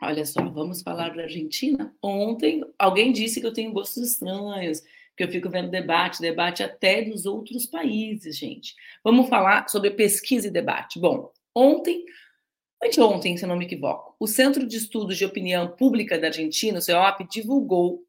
Olha 0.00 0.24
só, 0.24 0.48
vamos 0.48 0.80
falar 0.80 1.14
da 1.14 1.24
Argentina. 1.24 1.94
Ontem 2.00 2.64
alguém 2.78 3.12
disse 3.12 3.40
que 3.40 3.46
eu 3.46 3.52
tenho 3.52 3.72
gostos 3.72 4.12
estranhos, 4.12 4.80
que 5.18 5.24
eu 5.24 5.28
fico 5.28 5.50
vendo 5.50 5.68
debate, 5.68 6.20
debate 6.20 6.62
até 6.62 7.02
dos 7.02 7.26
outros 7.26 7.66
países, 7.66 8.38
gente. 8.38 8.76
Vamos 9.02 9.28
falar 9.28 9.68
sobre 9.68 9.90
pesquisa 9.90 10.46
e 10.46 10.50
debate. 10.50 11.00
Bom, 11.00 11.32
ontem, 11.52 12.04
anteontem, 12.80 13.36
se 13.36 13.44
não 13.44 13.56
me 13.56 13.64
equivoco, 13.64 14.14
o 14.20 14.28
Centro 14.28 14.64
de 14.64 14.76
Estudos 14.76 15.18
de 15.18 15.24
Opinião 15.24 15.74
Pública 15.74 16.16
da 16.16 16.28
Argentina, 16.28 16.78
o 16.78 16.80
CEOP, 16.80 17.26
divulgou, 17.28 18.04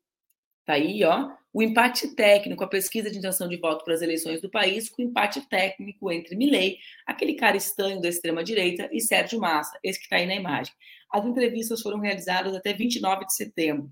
tá 0.63 0.73
aí, 0.73 1.03
ó, 1.03 1.31
o 1.51 1.63
empate 1.63 2.13
técnico, 2.13 2.63
a 2.63 2.67
pesquisa 2.67 3.09
de 3.09 3.17
intenção 3.17 3.49
de 3.49 3.57
voto 3.57 3.83
para 3.83 3.95
as 3.95 4.03
eleições 4.03 4.39
do 4.39 4.51
país, 4.51 4.87
com 4.87 5.01
empate 5.01 5.41
técnico 5.49 6.11
entre 6.11 6.35
Milley, 6.35 6.77
aquele 7.07 7.33
cara 7.33 7.57
estranho 7.57 7.99
da 7.99 8.07
extrema-direita, 8.07 8.87
e 8.93 9.01
Sérgio 9.01 9.39
Massa, 9.39 9.79
esse 9.83 9.97
que 9.97 10.05
está 10.05 10.17
aí 10.17 10.27
na 10.27 10.35
imagem. 10.35 10.71
As 11.11 11.25
entrevistas 11.25 11.81
foram 11.81 11.99
realizadas 11.99 12.55
até 12.55 12.71
29 12.71 13.25
de 13.25 13.33
setembro 13.33 13.91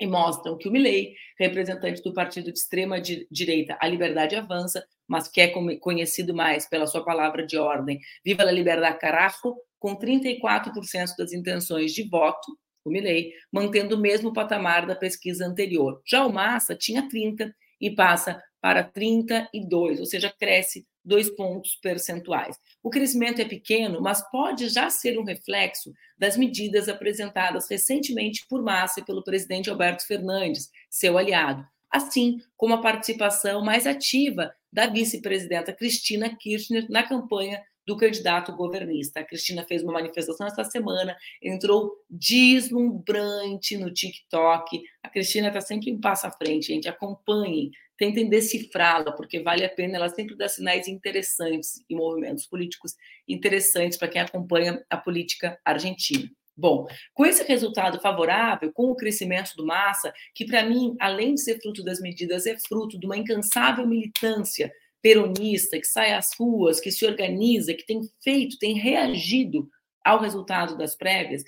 e 0.00 0.06
mostram 0.06 0.56
que 0.56 0.68
o 0.68 0.72
Milley, 0.72 1.14
representante 1.38 2.02
do 2.02 2.14
partido 2.14 2.50
de 2.50 2.58
extrema 2.58 3.00
direita 3.00 3.76
A 3.80 3.86
Liberdade 3.86 4.34
Avança, 4.34 4.84
mas 5.06 5.28
que 5.28 5.40
é 5.40 5.48
conhecido 5.78 6.34
mais 6.34 6.68
pela 6.68 6.86
sua 6.86 7.04
palavra 7.04 7.46
de 7.46 7.58
ordem, 7.58 8.00
Viva 8.24 8.44
la 8.44 8.52
Liberdade 8.52 8.98
Carajo, 8.98 9.56
com 9.78 9.96
34% 9.96 11.16
das 11.18 11.32
intenções 11.32 11.92
de 11.92 12.08
voto, 12.08 12.56
o 12.84 12.90
Milley, 12.90 13.32
mantendo 13.52 13.96
o 13.96 14.00
mesmo 14.00 14.32
patamar 14.32 14.86
da 14.86 14.96
pesquisa 14.96 15.46
anterior. 15.46 16.00
Já 16.06 16.24
o 16.24 16.32
Massa 16.32 16.74
tinha 16.74 17.08
30 17.08 17.54
e 17.80 17.90
passa 17.94 18.42
para 18.60 18.84
32, 18.84 20.00
ou 20.00 20.06
seja, 20.06 20.32
cresce 20.38 20.86
dois 21.10 21.28
pontos 21.28 21.74
percentuais. 21.82 22.56
O 22.82 22.88
crescimento 22.88 23.42
é 23.42 23.44
pequeno, 23.44 24.00
mas 24.00 24.22
pode 24.30 24.68
já 24.68 24.88
ser 24.88 25.18
um 25.18 25.24
reflexo 25.24 25.92
das 26.16 26.36
medidas 26.36 26.88
apresentadas 26.88 27.68
recentemente 27.68 28.46
por 28.48 28.62
Massa 28.62 29.00
e 29.00 29.04
pelo 29.04 29.24
presidente 29.24 29.68
Alberto 29.68 30.06
Fernandes, 30.06 30.70
seu 30.88 31.18
aliado, 31.18 31.66
assim 31.90 32.38
como 32.56 32.74
a 32.74 32.80
participação 32.80 33.62
mais 33.62 33.88
ativa 33.88 34.54
da 34.72 34.86
vice-presidenta 34.86 35.72
Cristina 35.72 36.34
Kirchner 36.36 36.86
na 36.88 37.02
campanha 37.02 37.60
do 37.84 37.96
candidato 37.96 38.54
governista. 38.54 39.18
A 39.18 39.24
Cristina 39.24 39.64
fez 39.64 39.82
uma 39.82 39.94
manifestação 39.94 40.46
essa 40.46 40.62
semana, 40.62 41.16
entrou 41.42 41.92
deslumbrante 42.08 43.76
no 43.76 43.92
TikTok. 43.92 44.80
A 45.02 45.08
Cristina 45.08 45.48
está 45.48 45.60
sempre 45.60 45.90
em 45.90 45.98
passo 45.98 46.28
à 46.28 46.30
frente, 46.30 46.68
gente. 46.68 46.88
Acompanhem, 46.88 47.72
tentem 48.00 48.30
decifrá-la, 48.30 49.12
porque 49.12 49.42
vale 49.42 49.62
a 49.62 49.68
pena. 49.68 49.96
Ela 49.96 50.08
sempre 50.08 50.34
dá 50.34 50.48
sinais 50.48 50.88
interessantes 50.88 51.84
e 51.88 51.94
movimentos 51.94 52.46
políticos 52.46 52.94
interessantes 53.28 53.98
para 53.98 54.08
quem 54.08 54.22
acompanha 54.22 54.82
a 54.88 54.96
política 54.96 55.60
argentina. 55.62 56.26
Bom, 56.56 56.86
com 57.12 57.26
esse 57.26 57.44
resultado 57.44 58.00
favorável, 58.00 58.72
com 58.72 58.90
o 58.90 58.96
crescimento 58.96 59.54
do 59.54 59.66
Massa, 59.66 60.12
que 60.34 60.46
para 60.46 60.64
mim, 60.64 60.96
além 60.98 61.34
de 61.34 61.42
ser 61.42 61.60
fruto 61.60 61.84
das 61.84 62.00
medidas, 62.00 62.46
é 62.46 62.58
fruto 62.58 62.98
de 62.98 63.04
uma 63.04 63.18
incansável 63.18 63.86
militância 63.86 64.72
peronista, 65.02 65.78
que 65.78 65.86
sai 65.86 66.14
às 66.14 66.30
ruas, 66.38 66.80
que 66.80 66.90
se 66.90 67.04
organiza, 67.04 67.74
que 67.74 67.84
tem 67.84 68.00
feito, 68.22 68.58
tem 68.58 68.78
reagido 68.78 69.68
ao 70.02 70.20
resultado 70.20 70.76
das 70.76 70.96
prévias, 70.96 71.42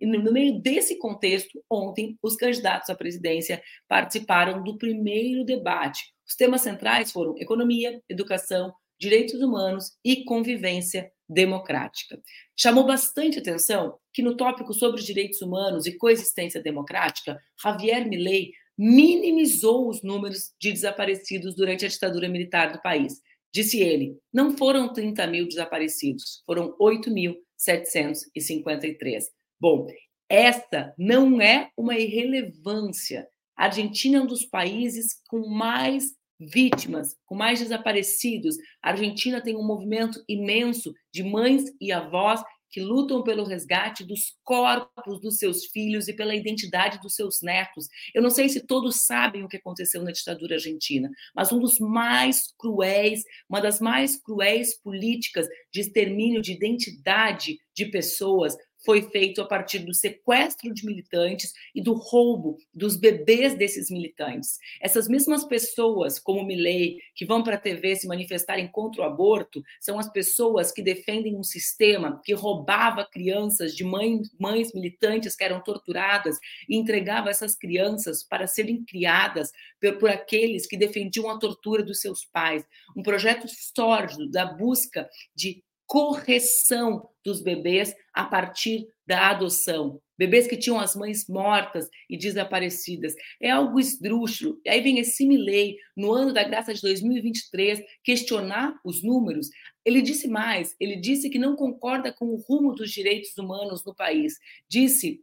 no 0.00 0.32
meio 0.32 0.60
desse 0.60 0.98
contexto, 0.98 1.62
ontem, 1.70 2.18
os 2.22 2.36
candidatos 2.36 2.90
à 2.90 2.94
presidência 2.94 3.62
participaram 3.88 4.62
do 4.62 4.76
primeiro 4.76 5.44
debate. 5.44 6.12
Os 6.26 6.34
temas 6.34 6.62
centrais 6.62 7.12
foram 7.12 7.36
economia, 7.38 8.02
educação, 8.08 8.72
direitos 8.98 9.40
humanos 9.40 9.92
e 10.04 10.24
convivência 10.24 11.10
democrática. 11.28 12.20
Chamou 12.56 12.86
bastante 12.86 13.38
atenção 13.38 13.98
que 14.12 14.22
no 14.22 14.36
tópico 14.36 14.72
sobre 14.72 15.02
direitos 15.02 15.42
humanos 15.42 15.86
e 15.86 15.96
coexistência 15.96 16.62
democrática, 16.62 17.38
Javier 17.62 18.08
Milei 18.08 18.52
minimizou 18.78 19.88
os 19.88 20.02
números 20.02 20.52
de 20.60 20.70
desaparecidos 20.72 21.54
durante 21.54 21.84
a 21.84 21.88
ditadura 21.88 22.28
militar 22.28 22.72
do 22.72 22.82
país. 22.82 23.20
Disse 23.52 23.80
ele: 23.80 24.16
não 24.32 24.56
foram 24.56 24.92
30 24.92 25.26
mil 25.26 25.48
desaparecidos, 25.48 26.42
foram 26.44 26.76
8.753. 26.78 29.24
Bom, 29.58 29.86
esta 30.28 30.94
não 30.98 31.40
é 31.40 31.70
uma 31.76 31.96
irrelevância. 31.96 33.26
A 33.56 33.64
Argentina 33.64 34.18
é 34.18 34.20
um 34.20 34.26
dos 34.26 34.44
países 34.44 35.22
com 35.28 35.48
mais 35.48 36.14
vítimas, 36.38 37.16
com 37.24 37.34
mais 37.34 37.60
desaparecidos. 37.60 38.56
A 38.82 38.90
Argentina 38.90 39.40
tem 39.40 39.56
um 39.56 39.64
movimento 39.64 40.22
imenso 40.28 40.92
de 41.12 41.22
mães 41.22 41.64
e 41.80 41.90
avós 41.90 42.42
que 42.70 42.80
lutam 42.80 43.22
pelo 43.22 43.44
resgate 43.44 44.04
dos 44.04 44.36
corpos 44.44 45.20
dos 45.20 45.38
seus 45.38 45.64
filhos 45.66 46.08
e 46.08 46.12
pela 46.12 46.34
identidade 46.34 47.00
dos 47.00 47.14
seus 47.14 47.40
netos. 47.40 47.86
Eu 48.14 48.20
não 48.20 48.28
sei 48.28 48.50
se 48.50 48.66
todos 48.66 49.06
sabem 49.06 49.42
o 49.42 49.48
que 49.48 49.56
aconteceu 49.56 50.02
na 50.02 50.12
ditadura 50.12 50.56
argentina, 50.56 51.10
mas 51.34 51.50
um 51.52 51.58
dos 51.58 51.78
mais 51.78 52.52
cruéis, 52.58 53.22
uma 53.48 53.60
das 53.60 53.80
mais 53.80 54.20
cruéis 54.20 54.78
políticas 54.82 55.46
de 55.72 55.80
extermínio 55.80 56.42
de 56.42 56.52
identidade 56.52 57.56
de 57.74 57.86
pessoas 57.86 58.54
foi 58.84 59.02
feito 59.02 59.40
a 59.40 59.46
partir 59.46 59.80
do 59.80 59.94
sequestro 59.94 60.72
de 60.72 60.84
militantes 60.84 61.52
e 61.74 61.82
do 61.82 61.94
roubo 61.94 62.56
dos 62.72 62.96
bebês 62.96 63.54
desses 63.54 63.90
militantes. 63.90 64.58
Essas 64.80 65.08
mesmas 65.08 65.44
pessoas, 65.44 66.18
como 66.18 66.44
Milley, 66.44 66.98
que 67.14 67.26
vão 67.26 67.42
para 67.42 67.56
a 67.56 67.60
TV 67.60 67.96
se 67.96 68.06
manifestarem 68.06 68.68
contra 68.68 69.02
o 69.02 69.04
aborto, 69.04 69.62
são 69.80 69.98
as 69.98 70.10
pessoas 70.10 70.70
que 70.70 70.82
defendem 70.82 71.36
um 71.36 71.42
sistema 71.42 72.20
que 72.24 72.32
roubava 72.32 73.04
crianças 73.04 73.74
de 73.74 73.84
mães, 73.84 74.30
mães 74.38 74.72
militantes 74.72 75.34
que 75.34 75.44
eram 75.44 75.62
torturadas 75.62 76.38
e 76.68 76.76
entregava 76.76 77.30
essas 77.30 77.56
crianças 77.56 78.22
para 78.22 78.46
serem 78.46 78.84
criadas 78.84 79.50
por, 79.80 79.98
por 79.98 80.10
aqueles 80.10 80.66
que 80.66 80.76
defendiam 80.76 81.28
a 81.30 81.38
tortura 81.38 81.82
dos 81.82 82.00
seus 82.00 82.24
pais. 82.24 82.64
Um 82.96 83.02
projeto 83.02 83.46
sórdido 83.48 84.30
da 84.30 84.44
busca 84.44 85.08
de 85.34 85.64
correção 85.86 87.08
dos 87.24 87.40
bebês 87.40 87.94
a 88.16 88.24
partir 88.24 88.88
da 89.06 89.28
adoção. 89.28 90.00
Bebês 90.16 90.46
que 90.46 90.56
tinham 90.56 90.80
as 90.80 90.96
mães 90.96 91.28
mortas 91.28 91.86
e 92.08 92.16
desaparecidas. 92.16 93.14
É 93.38 93.50
algo 93.50 93.78
esdrúxulo. 93.78 94.58
E 94.64 94.70
aí 94.70 94.80
vem 94.80 94.98
esse 94.98 95.26
Milley, 95.26 95.76
no 95.94 96.10
ano 96.12 96.32
da 96.32 96.42
graça 96.42 96.72
de 96.72 96.80
2023, 96.80 97.82
questionar 98.02 98.80
os 98.82 99.02
números. 99.02 99.50
Ele 99.84 100.00
disse 100.00 100.26
mais, 100.26 100.74
ele 100.80 100.96
disse 100.96 101.28
que 101.28 101.38
não 101.38 101.54
concorda 101.54 102.10
com 102.10 102.28
o 102.28 102.36
rumo 102.36 102.74
dos 102.74 102.90
direitos 102.90 103.36
humanos 103.36 103.84
no 103.84 103.94
país. 103.94 104.38
Disse 104.66 105.20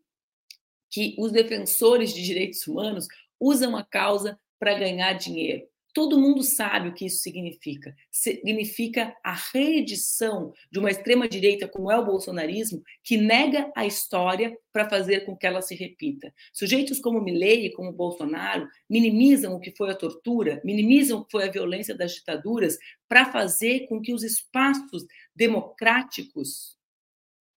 que 0.92 1.16
os 1.18 1.32
defensores 1.32 2.14
de 2.14 2.24
direitos 2.24 2.68
humanos 2.68 3.08
usam 3.40 3.76
a 3.76 3.84
causa 3.84 4.40
para 4.60 4.78
ganhar 4.78 5.14
dinheiro. 5.14 5.68
Todo 5.94 6.20
mundo 6.20 6.42
sabe 6.42 6.90
o 6.90 6.94
que 6.94 7.06
isso 7.06 7.22
significa. 7.22 7.96
Significa 8.10 9.16
a 9.24 9.34
reedição 9.54 10.52
de 10.72 10.80
uma 10.80 10.90
extrema-direita 10.90 11.68
como 11.68 11.92
é 11.92 11.98
o 11.98 12.06
bolsonarismo, 12.06 12.82
que 13.04 13.16
nega 13.16 13.72
a 13.76 13.86
história 13.86 14.58
para 14.72 14.90
fazer 14.90 15.24
com 15.24 15.38
que 15.38 15.46
ela 15.46 15.62
se 15.62 15.76
repita. 15.76 16.34
Sujeitos 16.52 17.00
como 17.00 17.22
Milley 17.22 17.68
e 17.68 17.74
como 17.74 17.94
Bolsonaro 17.94 18.68
minimizam 18.90 19.54
o 19.54 19.60
que 19.60 19.76
foi 19.78 19.92
a 19.92 19.96
tortura, 19.96 20.60
minimizam 20.66 21.20
o 21.20 21.26
que 21.26 21.32
foi 21.32 21.48
a 21.48 21.52
violência 21.52 21.96
das 21.96 22.16
ditaduras, 22.16 22.76
para 23.08 23.32
fazer 23.32 23.88
com 23.88 24.02
que 24.02 24.14
os 24.14 24.24
espaços 24.24 25.06
democráticos, 25.36 26.76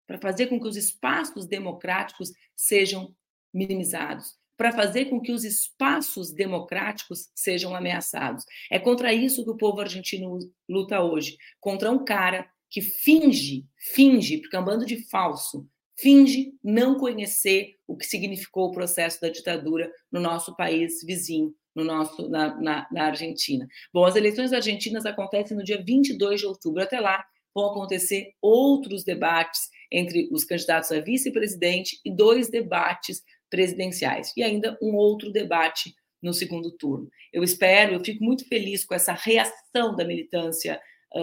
para 0.07 0.20
fazer 0.20 0.49
com 0.49 0.61
que 0.61 0.68
os 0.68 0.77
espaços 0.77 1.46
democráticos 1.46 2.31
sejam 2.55 3.16
minimizados 3.53 4.37
para 4.56 4.72
fazer 4.72 5.06
com 5.06 5.20
que 5.20 5.32
os 5.32 5.44
espaços 5.44 6.32
democráticos 6.32 7.28
sejam 7.34 7.74
ameaçados. 7.74 8.44
É 8.70 8.78
contra 8.78 9.12
isso 9.12 9.44
que 9.44 9.50
o 9.50 9.56
povo 9.56 9.80
argentino 9.80 10.38
luta 10.68 11.00
hoje, 11.00 11.36
contra 11.60 11.90
um 11.90 12.04
cara 12.04 12.48
que 12.70 12.80
finge, 12.80 13.64
finge, 13.94 14.38
porque 14.38 14.56
é 14.56 14.60
um 14.60 14.64
bando 14.64 14.86
de 14.86 15.08
falso, 15.08 15.66
finge 15.98 16.52
não 16.62 16.98
conhecer 16.98 17.74
o 17.86 17.96
que 17.96 18.04
significou 18.04 18.68
o 18.68 18.72
processo 18.72 19.20
da 19.20 19.28
ditadura 19.28 19.90
no 20.10 20.20
nosso 20.20 20.54
país 20.56 21.02
vizinho, 21.04 21.54
no 21.74 21.84
nosso 21.84 22.28
na, 22.28 22.60
na, 22.60 22.88
na 22.90 23.04
Argentina. 23.04 23.66
Bom, 23.92 24.04
as 24.04 24.16
eleições 24.16 24.52
argentinas 24.52 25.06
acontecem 25.06 25.56
no 25.56 25.64
dia 25.64 25.82
22 25.82 26.40
de 26.40 26.46
outubro. 26.46 26.82
Até 26.82 27.00
lá 27.00 27.24
vão 27.54 27.70
acontecer 27.70 28.32
outros 28.42 29.04
debates 29.04 29.70
entre 29.90 30.28
os 30.30 30.44
candidatos 30.44 30.92
a 30.92 31.00
vice-presidente 31.00 31.98
e 32.04 32.14
dois 32.14 32.50
debates 32.50 33.22
presidenciais. 33.50 34.32
E 34.37 34.42
ainda 34.42 34.76
um 34.80 34.94
outro 34.94 35.30
debate 35.30 35.94
no 36.22 36.32
segundo 36.32 36.70
turno. 36.72 37.09
Eu 37.32 37.42
espero, 37.42 37.94
eu 37.94 38.04
fico 38.04 38.24
muito 38.24 38.46
feliz 38.48 38.85
com 38.85 38.94
essa 38.94 39.12
reação 39.12 39.94
da 39.94 40.04
militância 40.04 40.80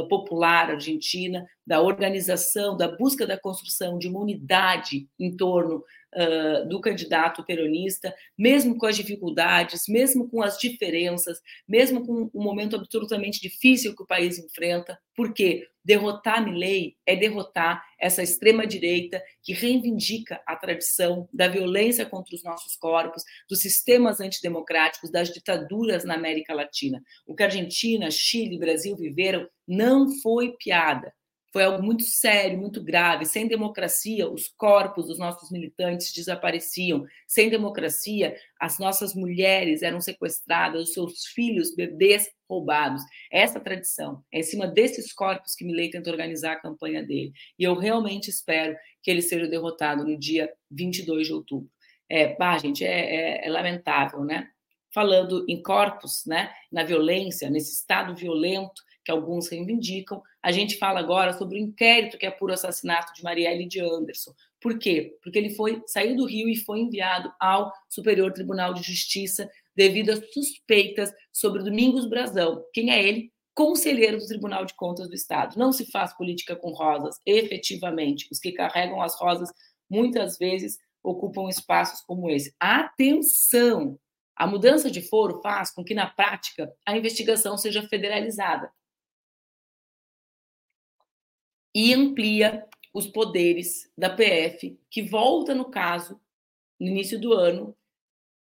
popular 0.09 0.71
argentina, 0.71 1.45
da 1.65 1.81
organização, 1.81 2.75
da 2.75 2.88
busca 2.88 3.27
da 3.27 3.39
construção 3.39 3.97
de 3.97 4.07
uma 4.07 4.19
unidade 4.19 5.07
em 5.19 5.36
torno 5.36 5.83
uh, 6.15 6.67
do 6.67 6.81
candidato 6.81 7.43
peronista, 7.45 8.13
mesmo 8.38 8.77
com 8.77 8.86
as 8.86 8.95
dificuldades, 8.95 9.83
mesmo 9.88 10.27
com 10.29 10.41
as 10.41 10.57
diferenças, 10.57 11.39
mesmo 11.67 12.05
com 12.05 12.29
um 12.33 12.43
momento 12.43 12.75
absolutamente 12.75 13.39
difícil 13.39 13.95
que 13.95 14.03
o 14.03 14.07
país 14.07 14.39
enfrenta, 14.39 14.97
porque 15.15 15.67
derrotar 15.83 16.43
Milley 16.43 16.97
é 17.05 17.15
derrotar 17.15 17.83
essa 17.99 18.23
extrema 18.23 18.65
direita 18.65 19.21
que 19.41 19.53
reivindica 19.53 20.41
a 20.45 20.55
tradição 20.55 21.27
da 21.33 21.47
violência 21.47 22.05
contra 22.05 22.35
os 22.35 22.43
nossos 22.43 22.75
corpos, 22.75 23.23
dos 23.49 23.59
sistemas 23.59 24.19
antidemocráticos, 24.19 25.11
das 25.11 25.31
ditaduras 25.31 26.03
na 26.03 26.15
América 26.15 26.53
Latina. 26.53 27.01
O 27.25 27.35
que 27.35 27.43
Argentina, 27.43 28.09
Chile 28.11 28.55
e 28.55 28.59
Brasil 28.59 28.95
viveram 28.95 29.47
não 29.67 30.09
foi 30.21 30.55
piada 30.57 31.13
foi 31.53 31.63
algo 31.63 31.83
muito 31.83 32.01
sério, 32.01 32.57
muito 32.57 32.83
grave. 32.83 33.25
Sem 33.25 33.47
democracia, 33.47 34.27
os 34.27 34.47
corpos 34.47 35.05
dos 35.05 35.19
nossos 35.19 35.51
militantes 35.51 36.11
desapareciam. 36.11 37.05
Sem 37.27 37.47
democracia, 37.47 38.35
as 38.59 38.79
nossas 38.79 39.13
mulheres 39.13 39.83
eram 39.83 40.01
sequestradas, 40.01 40.81
os 40.81 40.93
seus 40.93 41.27
filhos, 41.27 41.75
bebês 41.75 42.27
roubados. 42.49 43.03
Essa 43.31 43.59
tradição 43.59 44.23
é 44.33 44.39
em 44.39 44.43
cima 44.43 44.65
desses 44.65 45.13
corpos 45.13 45.53
que 45.53 45.63
Milley 45.63 45.91
tenta 45.91 46.09
organizar 46.09 46.53
a 46.53 46.59
campanha 46.59 47.03
dele. 47.03 47.31
E 47.57 47.63
eu 47.63 47.75
realmente 47.75 48.31
espero 48.31 48.75
que 49.03 49.11
ele 49.11 49.21
seja 49.21 49.47
derrotado 49.47 50.03
no 50.03 50.17
dia 50.17 50.51
22 50.71 51.27
de 51.27 51.33
outubro. 51.33 51.69
É, 52.09 52.35
bah, 52.35 52.57
gente, 52.57 52.83
é, 52.83 53.43
é, 53.43 53.47
é 53.47 53.49
lamentável, 53.49 54.23
né? 54.25 54.47
Falando 54.91 55.45
em 55.47 55.61
corpos, 55.61 56.23
né? 56.25 56.51
Na 56.71 56.83
violência, 56.83 57.47
nesse 57.47 57.73
estado 57.73 58.15
violento 58.15 58.81
que 59.05 59.11
alguns 59.11 59.49
reivindicam. 59.49 60.19
A 60.43 60.51
gente 60.51 60.77
fala 60.77 60.99
agora 60.99 61.32
sobre 61.32 61.58
o 61.58 61.62
inquérito 61.62 62.17
que 62.17 62.25
apura 62.25 62.51
o 62.51 62.56
assassinato 62.56 63.13
de 63.13 63.23
Marielle 63.23 63.65
de 63.65 63.79
Anderson. 63.79 64.34
Por 64.60 64.77
quê? 64.77 65.17
Porque 65.23 65.39
ele 65.39 65.56
foi 65.56 65.82
saiu 65.88 66.17
do 66.17 66.25
Rio 66.25 66.49
e 66.49 66.58
foi 66.58 66.79
enviado 66.79 67.32
ao 67.39 67.71
Superior 67.88 68.34
Tribunal 68.34 68.73
de 68.73 68.84
Justiça 68.84 69.49
devido 69.73 70.10
a 70.10 70.21
suspeitas 70.34 71.13
sobre 71.32 71.63
Domingos 71.63 72.10
Brazão. 72.10 72.62
Quem 72.73 72.91
é 72.91 73.01
ele? 73.01 73.32
Conselheiro 73.56 74.17
do 74.17 74.27
Tribunal 74.27 74.65
de 74.65 74.73
Contas 74.73 75.08
do 75.08 75.15
Estado. 75.15 75.58
Não 75.58 75.71
se 75.71 75.89
faz 75.89 76.12
política 76.12 76.58
com 76.58 76.71
rosas, 76.71 77.15
efetivamente. 77.25 78.27
Os 78.29 78.39
que 78.39 78.51
carregam 78.51 79.01
as 79.01 79.17
rosas 79.17 79.49
muitas 79.89 80.38
vezes 80.38 80.77
ocupam 81.01 81.47
espaços 81.47 82.01
como 82.01 82.29
esse. 82.29 82.53
Atenção! 82.60 83.97
A 84.36 84.45
mudança 84.45 84.91
de 84.91 85.01
foro 85.01 85.39
faz 85.41 85.71
com 85.71 85.84
que, 85.84 85.93
na 85.93 86.08
prática, 86.08 86.69
a 86.86 86.97
investigação 86.97 87.58
seja 87.58 87.88
federalizada 87.88 88.69
e 91.73 91.93
amplia 91.93 92.65
os 92.93 93.07
poderes 93.07 93.91
da 93.97 94.09
PF, 94.09 94.79
que 94.89 95.01
volta 95.01 95.55
no 95.55 95.65
caso, 95.65 96.19
no 96.79 96.88
início 96.88 97.19
do 97.19 97.33
ano, 97.33 97.75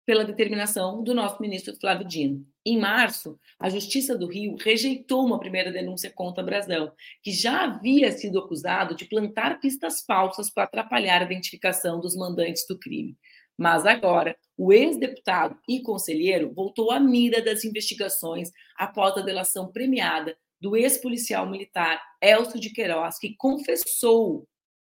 pela 0.06 0.26
determinação 0.26 1.02
do 1.02 1.14
nosso 1.14 1.42
ministro 1.42 1.76
Flávio 1.80 2.06
Dino. 2.06 2.46
Em 2.66 2.78
março, 2.78 3.40
a 3.58 3.70
Justiça 3.70 4.18
do 4.18 4.28
Rio 4.28 4.56
rejeitou 4.60 5.26
uma 5.26 5.40
primeira 5.40 5.72
denúncia 5.72 6.12
contra 6.14 6.44
Brasão, 6.44 6.92
que 7.22 7.32
já 7.32 7.64
havia 7.64 8.12
sido 8.12 8.40
acusado 8.40 8.96
de 8.96 9.06
plantar 9.06 9.60
pistas 9.60 10.02
falsas 10.06 10.50
para 10.50 10.64
atrapalhar 10.64 11.22
a 11.22 11.26
identificação 11.26 12.00
dos 12.00 12.16
mandantes 12.16 12.66
do 12.68 12.78
crime. 12.78 13.18
Mas 13.58 13.86
agora, 13.86 14.36
o 14.58 14.74
ex-deputado 14.74 15.58
e 15.70 15.82
conselheiro 15.82 16.54
voltou 16.54 16.92
à 16.92 17.00
mira 17.00 17.42
das 17.42 17.64
investigações 17.64 18.52
após 18.78 19.16
a 19.18 19.22
delação 19.22 19.72
premiada 19.72 20.36
do 20.64 20.78
ex-policial 20.78 21.46
militar 21.46 22.02
Elcio 22.22 22.58
de 22.58 22.70
Queiroz, 22.70 23.20
que 23.20 23.36
confessou, 23.36 24.48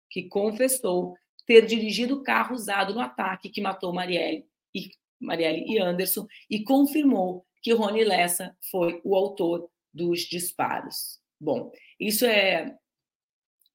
que 0.10 0.28
confessou 0.28 1.16
ter 1.46 1.66
dirigido 1.66 2.16
o 2.16 2.24
carro 2.24 2.54
usado 2.54 2.94
no 2.94 3.00
ataque 3.00 3.50
que 3.50 3.62
matou 3.62 3.94
Marielle 3.94 4.46
e, 4.76 4.92
Marielle 5.18 5.64
e 5.66 5.80
Anderson 5.80 6.28
e 6.50 6.62
confirmou 6.66 7.46
que 7.62 7.72
Rony 7.72 8.04
Lessa 8.04 8.54
foi 8.70 9.00
o 9.06 9.16
autor 9.16 9.70
dos 9.94 10.24
disparos. 10.24 11.22
Bom, 11.40 11.72
isso 11.98 12.26
é, 12.26 12.78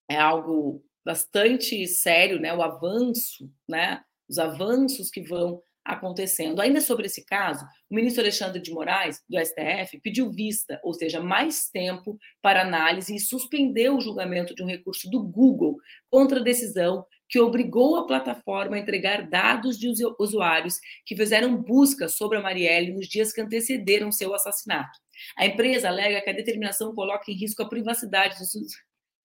é 0.06 0.18
algo 0.18 0.84
bastante 1.02 1.86
sério, 1.88 2.38
né? 2.38 2.52
O 2.52 2.62
avanço, 2.62 3.50
né? 3.66 4.04
Os 4.28 4.38
avanços 4.38 5.08
que 5.08 5.22
vão 5.22 5.62
acontecendo. 5.86 6.60
Ainda 6.60 6.80
sobre 6.80 7.06
esse 7.06 7.24
caso, 7.24 7.64
o 7.90 7.94
ministro 7.94 8.22
Alexandre 8.22 8.60
de 8.60 8.72
Moraes, 8.72 9.22
do 9.28 9.38
STF, 9.38 10.00
pediu 10.02 10.30
vista, 10.30 10.80
ou 10.82 10.92
seja, 10.92 11.20
mais 11.20 11.68
tempo 11.70 12.18
para 12.42 12.62
análise 12.62 13.14
e 13.14 13.20
suspendeu 13.20 13.96
o 13.96 14.00
julgamento 14.00 14.54
de 14.54 14.62
um 14.62 14.66
recurso 14.66 15.08
do 15.08 15.22
Google 15.22 15.76
contra 16.10 16.40
a 16.40 16.42
decisão 16.42 17.06
que 17.28 17.40
obrigou 17.40 17.96
a 17.96 18.06
plataforma 18.06 18.76
a 18.76 18.78
entregar 18.78 19.28
dados 19.28 19.78
de 19.78 19.88
usuários 20.18 20.78
que 21.04 21.16
fizeram 21.16 21.56
busca 21.56 22.08
sobre 22.08 22.38
a 22.38 22.42
Marielle 22.42 22.92
nos 22.92 23.08
dias 23.08 23.32
que 23.32 23.40
antecederam 23.40 24.12
seu 24.12 24.34
assassinato. 24.34 24.98
A 25.36 25.46
empresa 25.46 25.88
alega 25.88 26.20
que 26.20 26.30
a 26.30 26.34
determinação 26.34 26.94
coloca 26.94 27.30
em 27.30 27.34
risco 27.34 27.62
a 27.62 27.68
privacidade 27.68 28.38
dos 28.38 28.52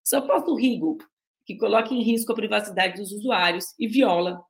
só 0.03 0.21
posso 0.21 0.55
Rigo, 0.55 0.97
que 1.45 1.55
coloca 1.57 1.93
em 1.93 2.01
risco 2.01 2.31
a 2.31 2.35
privacidade 2.35 2.97
dos 2.97 3.11
usuários 3.11 3.65
e 3.79 3.87
viola 3.87 4.41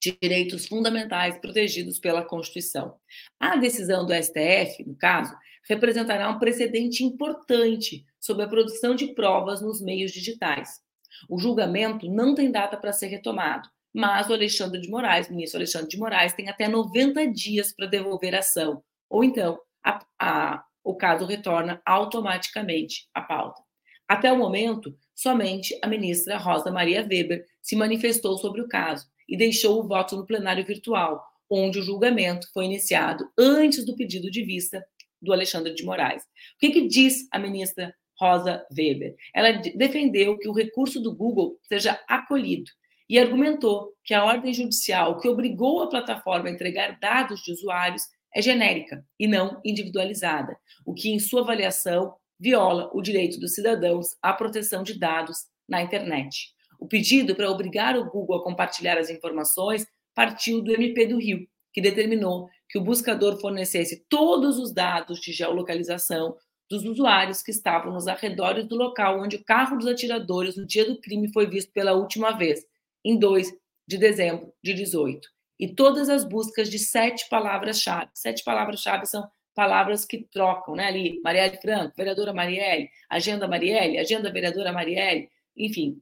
direitos 0.00 0.66
fundamentais 0.66 1.38
protegidos 1.38 1.98
pela 1.98 2.24
Constituição. 2.24 2.94
A 3.38 3.56
decisão 3.56 4.06
do 4.06 4.14
STF, 4.14 4.84
no 4.86 4.96
caso, 4.96 5.34
representará 5.68 6.30
um 6.30 6.38
precedente 6.38 7.04
importante 7.04 8.04
sobre 8.18 8.44
a 8.44 8.48
produção 8.48 8.94
de 8.94 9.14
provas 9.14 9.60
nos 9.60 9.80
meios 9.80 10.12
digitais. 10.12 10.80
O 11.28 11.38
julgamento 11.38 12.10
não 12.10 12.34
tem 12.34 12.50
data 12.50 12.76
para 12.76 12.92
ser 12.92 13.08
retomado, 13.08 13.68
mas 13.92 14.28
o 14.28 14.32
Alexandre 14.32 14.80
de 14.80 14.88
Moraes, 14.88 15.28
o 15.28 15.32
ministro 15.32 15.58
Alexandre 15.58 15.88
de 15.88 15.98
Moraes, 15.98 16.32
tem 16.32 16.48
até 16.48 16.68
90 16.68 17.26
dias 17.32 17.74
para 17.74 17.86
devolver 17.86 18.34
a 18.34 18.38
ação, 18.38 18.82
ou 19.08 19.24
então 19.24 19.58
a, 19.84 20.04
a, 20.18 20.64
o 20.84 20.94
caso 20.94 21.24
retorna 21.26 21.82
automaticamente 21.84 23.08
à 23.14 23.20
pauta. 23.20 23.62
Até 24.06 24.32
o 24.32 24.38
momento, 24.38 24.96
somente 25.14 25.78
a 25.82 25.86
ministra 25.86 26.38
Rosa 26.38 26.70
Maria 26.70 27.02
Weber 27.02 27.44
se 27.60 27.76
manifestou 27.76 28.38
sobre 28.38 28.62
o 28.62 28.68
caso 28.68 29.06
e 29.28 29.36
deixou 29.36 29.80
o 29.80 29.86
voto 29.86 30.16
no 30.16 30.26
plenário 30.26 30.64
virtual, 30.64 31.22
onde 31.50 31.78
o 31.78 31.82
julgamento 31.82 32.48
foi 32.52 32.64
iniciado 32.64 33.28
antes 33.38 33.84
do 33.84 33.96
pedido 33.96 34.30
de 34.30 34.42
vista 34.42 34.84
do 35.20 35.32
Alexandre 35.32 35.74
de 35.74 35.84
Moraes. 35.84 36.22
O 36.22 36.58
que, 36.58 36.70
que 36.70 36.86
diz 36.86 37.26
a 37.32 37.38
ministra 37.38 37.94
Rosa 38.18 38.64
Weber? 38.76 39.14
Ela 39.34 39.52
defendeu 39.74 40.38
que 40.38 40.48
o 40.48 40.52
recurso 40.52 41.00
do 41.00 41.14
Google 41.14 41.58
seja 41.68 42.00
acolhido 42.08 42.70
e 43.08 43.18
argumentou 43.18 43.92
que 44.04 44.14
a 44.14 44.24
ordem 44.24 44.52
judicial 44.52 45.18
que 45.18 45.28
obrigou 45.28 45.82
a 45.82 45.88
plataforma 45.88 46.48
a 46.48 46.52
entregar 46.52 46.98
dados 47.00 47.40
de 47.42 47.52
usuários 47.52 48.02
é 48.34 48.42
genérica 48.42 49.04
e 49.18 49.26
não 49.26 49.60
individualizada, 49.64 50.56
o 50.84 50.92
que, 50.92 51.10
em 51.10 51.18
sua 51.18 51.40
avaliação, 51.40 52.14
viola 52.38 52.90
o 52.92 53.00
direito 53.00 53.40
dos 53.40 53.54
cidadãos 53.54 54.08
à 54.22 54.32
proteção 54.32 54.82
de 54.82 54.98
dados 54.98 55.38
na 55.68 55.82
internet. 55.82 56.52
O 56.78 56.86
pedido 56.86 57.34
para 57.34 57.50
obrigar 57.50 57.96
o 57.96 58.08
Google 58.08 58.36
a 58.36 58.44
compartilhar 58.44 58.96
as 58.96 59.10
informações 59.10 59.86
partiu 60.14 60.62
do 60.62 60.72
MP 60.72 61.06
do 61.06 61.18
Rio, 61.18 61.46
que 61.72 61.80
determinou 61.80 62.48
que 62.68 62.78
o 62.78 62.82
buscador 62.82 63.40
fornecesse 63.40 64.04
todos 64.08 64.58
os 64.58 64.72
dados 64.72 65.20
de 65.20 65.32
geolocalização 65.32 66.36
dos 66.68 66.84
usuários 66.84 67.42
que 67.42 67.50
estavam 67.50 67.92
nos 67.92 68.06
arredores 68.06 68.66
do 68.66 68.76
local 68.76 69.20
onde 69.20 69.36
o 69.36 69.44
carro 69.44 69.78
dos 69.78 69.86
atiradores 69.86 70.56
no 70.56 70.66
dia 70.66 70.84
do 70.84 71.00
crime 71.00 71.32
foi 71.32 71.46
visto 71.46 71.72
pela 71.72 71.94
última 71.94 72.32
vez, 72.32 72.64
em 73.04 73.18
2 73.18 73.52
de 73.86 73.96
dezembro 73.96 74.52
de 74.62 74.74
18. 74.74 75.28
E 75.58 75.74
todas 75.74 76.08
as 76.08 76.24
buscas 76.24 76.70
de 76.70 76.78
sete 76.78 77.28
palavras-chave. 77.28 78.10
Sete 78.14 78.44
palavras-chave 78.44 79.06
são 79.06 79.28
palavras 79.54 80.04
que 80.04 80.18
trocam, 80.30 80.76
né? 80.76 80.86
Ali, 80.86 81.20
Marielle 81.22 81.56
Franco, 81.56 81.94
vereadora 81.96 82.32
Marielle, 82.32 82.88
agenda 83.10 83.48
Marielle, 83.48 83.98
agenda 83.98 84.30
vereadora 84.30 84.72
Marielle, 84.72 85.28
enfim, 85.56 86.00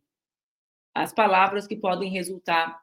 as 0.96 1.12
palavras 1.12 1.66
que 1.66 1.76
podem 1.76 2.10
resultar 2.10 2.80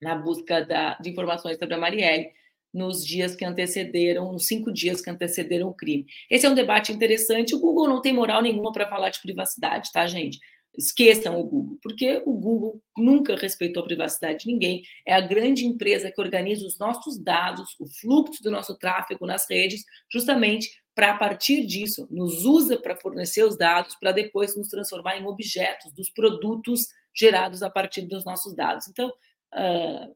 na 0.00 0.14
busca 0.14 0.64
da, 0.64 0.94
de 0.94 1.10
informações 1.10 1.58
sobre 1.58 1.74
a 1.74 1.78
Marielle 1.78 2.30
nos 2.72 3.04
dias 3.06 3.36
que 3.36 3.44
antecederam, 3.44 4.32
nos 4.32 4.46
cinco 4.46 4.72
dias 4.72 5.00
que 5.00 5.08
antecederam 5.08 5.68
o 5.68 5.74
crime. 5.74 6.06
Esse 6.28 6.46
é 6.46 6.50
um 6.50 6.54
debate 6.54 6.92
interessante. 6.92 7.54
O 7.54 7.60
Google 7.60 7.86
não 7.86 8.02
tem 8.02 8.12
moral 8.12 8.42
nenhuma 8.42 8.72
para 8.72 8.88
falar 8.88 9.10
de 9.10 9.20
privacidade, 9.20 9.92
tá, 9.92 10.06
gente? 10.06 10.40
Esqueçam 10.76 11.38
o 11.38 11.44
Google, 11.44 11.78
porque 11.80 12.20
o 12.26 12.32
Google 12.32 12.82
nunca 12.98 13.36
respeitou 13.36 13.84
a 13.84 13.86
privacidade 13.86 14.40
de 14.40 14.52
ninguém. 14.52 14.82
É 15.06 15.14
a 15.14 15.20
grande 15.20 15.64
empresa 15.64 16.10
que 16.10 16.20
organiza 16.20 16.66
os 16.66 16.76
nossos 16.78 17.16
dados, 17.16 17.76
o 17.78 17.86
fluxo 17.86 18.42
do 18.42 18.50
nosso 18.50 18.76
tráfego 18.76 19.24
nas 19.24 19.48
redes, 19.48 19.84
justamente 20.12 20.68
para, 20.92 21.12
a 21.12 21.16
partir 21.16 21.64
disso, 21.64 22.08
nos 22.10 22.44
usa 22.44 22.76
para 22.76 22.96
fornecer 22.96 23.44
os 23.44 23.56
dados, 23.56 23.94
para 23.94 24.10
depois 24.10 24.56
nos 24.56 24.68
transformar 24.68 25.16
em 25.16 25.26
objetos 25.26 25.92
dos 25.92 26.10
produtos 26.10 26.88
gerados 27.14 27.62
a 27.62 27.70
partir 27.70 28.02
dos 28.02 28.24
nossos 28.24 28.54
dados. 28.54 28.88
Então, 28.88 29.08
uh, 29.08 30.14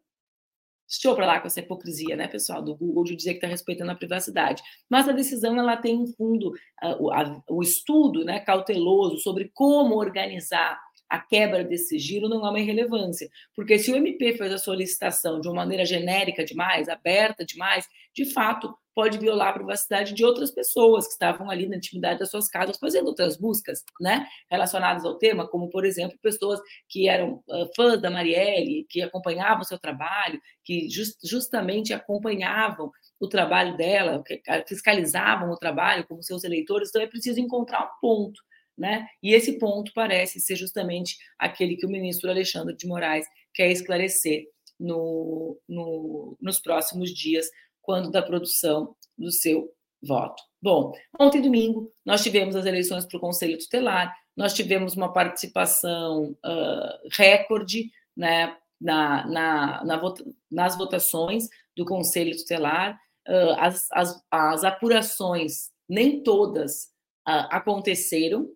Estou 0.88 1.14
para 1.14 1.26
lá 1.26 1.38
com 1.38 1.46
essa 1.46 1.61
hipocrisia, 1.61 2.16
né, 2.16 2.26
pessoal, 2.26 2.62
do 2.62 2.74
Google 2.74 3.04
de 3.04 3.14
dizer 3.14 3.32
que 3.32 3.37
está 3.37 3.46
respeitando 3.46 3.90
a 3.90 3.94
privacidade. 3.94 4.62
Mas 4.88 5.06
a 5.06 5.12
decisão 5.12 5.58
ela 5.58 5.76
tem 5.76 5.98
um 5.98 6.06
fundo, 6.06 6.48
uh, 6.82 7.12
a, 7.12 7.42
o 7.46 7.62
estudo 7.62 8.24
né, 8.24 8.40
cauteloso 8.40 9.18
sobre 9.18 9.50
como 9.52 9.96
organizar 9.96 10.80
a 11.08 11.18
quebra 11.18 11.64
desse 11.64 11.88
sigilo 11.88 12.28
não 12.28 12.46
é 12.46 12.50
uma 12.50 12.60
irrelevância, 12.60 13.28
porque 13.54 13.78
se 13.78 13.90
o 13.90 13.96
MP 13.96 14.34
fez 14.34 14.52
a 14.52 14.58
solicitação 14.58 15.40
de 15.40 15.48
uma 15.48 15.56
maneira 15.56 15.84
genérica 15.84 16.44
demais, 16.44 16.88
aberta 16.88 17.44
demais, 17.44 17.86
de 18.14 18.26
fato 18.26 18.74
pode 18.94 19.16
violar 19.16 19.50
a 19.50 19.52
privacidade 19.52 20.12
de 20.12 20.24
outras 20.24 20.50
pessoas 20.50 21.06
que 21.06 21.12
estavam 21.12 21.48
ali 21.48 21.68
na 21.68 21.76
intimidade 21.76 22.18
das 22.18 22.30
suas 22.30 22.48
casas 22.48 22.78
fazendo 22.78 23.06
outras 23.06 23.36
buscas, 23.36 23.84
né, 24.00 24.26
relacionadas 24.50 25.04
ao 25.04 25.16
tema, 25.16 25.46
como 25.46 25.70
por 25.70 25.84
exemplo 25.84 26.18
pessoas 26.20 26.60
que 26.88 27.08
eram 27.08 27.34
uh, 27.48 27.70
fãs 27.76 28.02
da 28.02 28.10
Marielle, 28.10 28.84
que 28.90 29.00
acompanhavam 29.00 29.60
o 29.60 29.64
seu 29.64 29.78
trabalho, 29.78 30.40
que 30.64 30.90
just, 30.90 31.16
justamente 31.24 31.94
acompanhavam 31.94 32.90
o 33.20 33.28
trabalho 33.28 33.76
dela, 33.76 34.22
fiscalizavam 34.66 35.50
o 35.50 35.56
trabalho 35.56 36.04
como 36.06 36.20
seus 36.20 36.42
eleitores. 36.42 36.88
Então 36.88 37.00
é 37.00 37.06
preciso 37.06 37.38
encontrar 37.38 37.84
um 37.84 38.00
ponto 38.00 38.40
né? 38.78 39.06
E 39.22 39.34
esse 39.34 39.58
ponto 39.58 39.92
parece 39.92 40.40
ser 40.40 40.56
justamente 40.56 41.16
aquele 41.38 41.76
que 41.76 41.86
o 41.86 41.90
ministro 41.90 42.30
Alexandre 42.30 42.76
de 42.76 42.86
Moraes 42.86 43.26
quer 43.52 43.70
esclarecer 43.70 44.44
no, 44.78 45.58
no, 45.68 46.36
nos 46.40 46.60
próximos 46.60 47.10
dias, 47.10 47.48
quando 47.82 48.10
da 48.10 48.22
produção 48.22 48.94
do 49.16 49.30
seu 49.32 49.72
voto. 50.02 50.42
Bom, 50.62 50.92
ontem 51.18 51.40
domingo 51.40 51.92
nós 52.04 52.22
tivemos 52.22 52.54
as 52.54 52.66
eleições 52.66 53.04
para 53.06 53.16
o 53.16 53.20
Conselho 53.20 53.58
Tutelar, 53.58 54.14
nós 54.36 54.54
tivemos 54.54 54.94
uma 54.94 55.12
participação 55.12 56.36
uh, 56.44 57.08
recorde 57.12 57.90
né, 58.16 58.56
na, 58.80 59.26
na, 59.26 59.84
na 59.84 60.14
nas 60.50 60.76
votações 60.78 61.48
do 61.76 61.84
Conselho 61.84 62.36
Tutelar, 62.36 62.98
uh, 63.28 63.54
as, 63.58 63.88
as, 63.92 64.24
as, 64.30 64.64
apurações, 64.64 65.70
nem 65.88 66.22
todas 66.22 66.84
uh, 67.26 67.50
aconteceram, 67.50 68.48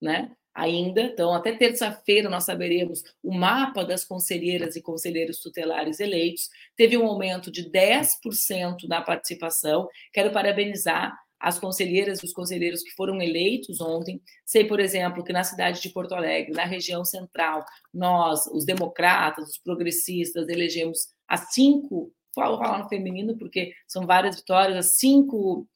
né? 0.00 0.30
Ainda, 0.52 1.02
então, 1.02 1.32
até 1.32 1.52
terça-feira 1.52 2.28
nós 2.28 2.44
saberemos 2.44 3.02
o 3.22 3.32
mapa 3.32 3.84
das 3.84 4.04
conselheiras 4.04 4.74
e 4.74 4.82
conselheiros 4.82 5.38
tutelares 5.38 6.00
eleitos. 6.00 6.48
Teve 6.76 6.98
um 6.98 7.06
aumento 7.06 7.50
de 7.50 7.70
10% 7.70 8.88
na 8.88 9.00
participação. 9.00 9.88
Quero 10.12 10.32
parabenizar 10.32 11.16
as 11.40 11.58
conselheiras 11.58 12.20
e 12.20 12.26
os 12.26 12.32
conselheiros 12.32 12.82
que 12.82 12.90
foram 12.90 13.22
eleitos 13.22 13.80
ontem. 13.80 14.20
Sei, 14.44 14.64
por 14.64 14.78
exemplo, 14.78 15.24
que 15.24 15.32
na 15.32 15.42
cidade 15.42 15.80
de 15.80 15.88
Porto 15.88 16.14
Alegre, 16.14 16.52
na 16.52 16.64
região 16.64 17.04
central, 17.04 17.64
nós, 17.94 18.46
os 18.48 18.66
democratas, 18.66 19.48
os 19.48 19.58
progressistas, 19.58 20.48
elegemos 20.48 21.08
as 21.26 21.54
cinco, 21.54 22.12
vou 22.36 22.58
falar 22.58 22.78
no 22.78 22.88
feminino 22.88 23.38
porque 23.38 23.72
são 23.88 24.06
várias 24.06 24.36
vitórias, 24.36 24.76
as 24.76 24.94
cinco 24.96 25.66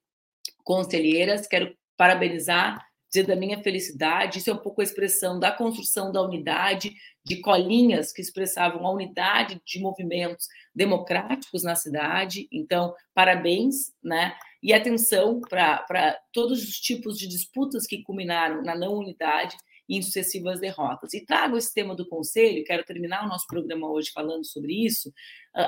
conselheiras. 0.63 1.47
Quero 1.47 1.75
parabenizar, 1.97 2.85
dizer 3.15 3.27
da 3.27 3.37
minha 3.37 3.63
felicidade. 3.63 4.39
Isso 4.39 4.51
é 4.51 4.53
um 4.53 4.59
pouco 4.59 4.81
a 4.81 4.85
expressão 4.85 5.39
da 5.39 5.53
construção 5.53 6.11
da 6.11 6.21
unidade, 6.21 6.95
de 7.25 7.37
colinhas 7.37 8.13
que 8.13 8.21
expressavam 8.21 8.87
a 8.87 8.93
unidade 8.93 9.61
de 9.65 9.81
movimentos 9.81 10.47
democráticos 10.75 11.63
na 11.63 11.75
cidade. 11.75 12.49
Então, 12.51 12.95
parabéns, 13.15 13.93
né? 14.03 14.35
e 14.65 14.73
atenção 14.73 15.43
para 15.43 16.19
todos 16.33 16.67
os 16.67 16.81
tipos 16.81 17.19
de 17.19 17.29
disputas 17.29 17.87
que 17.87 18.03
culminaram 18.03 18.63
na 18.63 18.75
não 18.75 18.95
unidade 18.95 19.55
e 19.87 19.99
em 19.99 20.03
sucessivas 20.03 20.59
derrotas. 20.59 21.13
E 21.13 21.23
trago 21.23 21.59
esse 21.59 21.75
tema 21.75 21.95
do 21.95 22.09
Conselho, 22.09 22.65
quero 22.65 22.83
terminar 22.83 23.27
o 23.27 23.29
nosso 23.29 23.47
programa 23.47 23.91
hoje 23.91 24.11
falando 24.11 24.47
sobre 24.47 24.73
isso, 24.73 25.13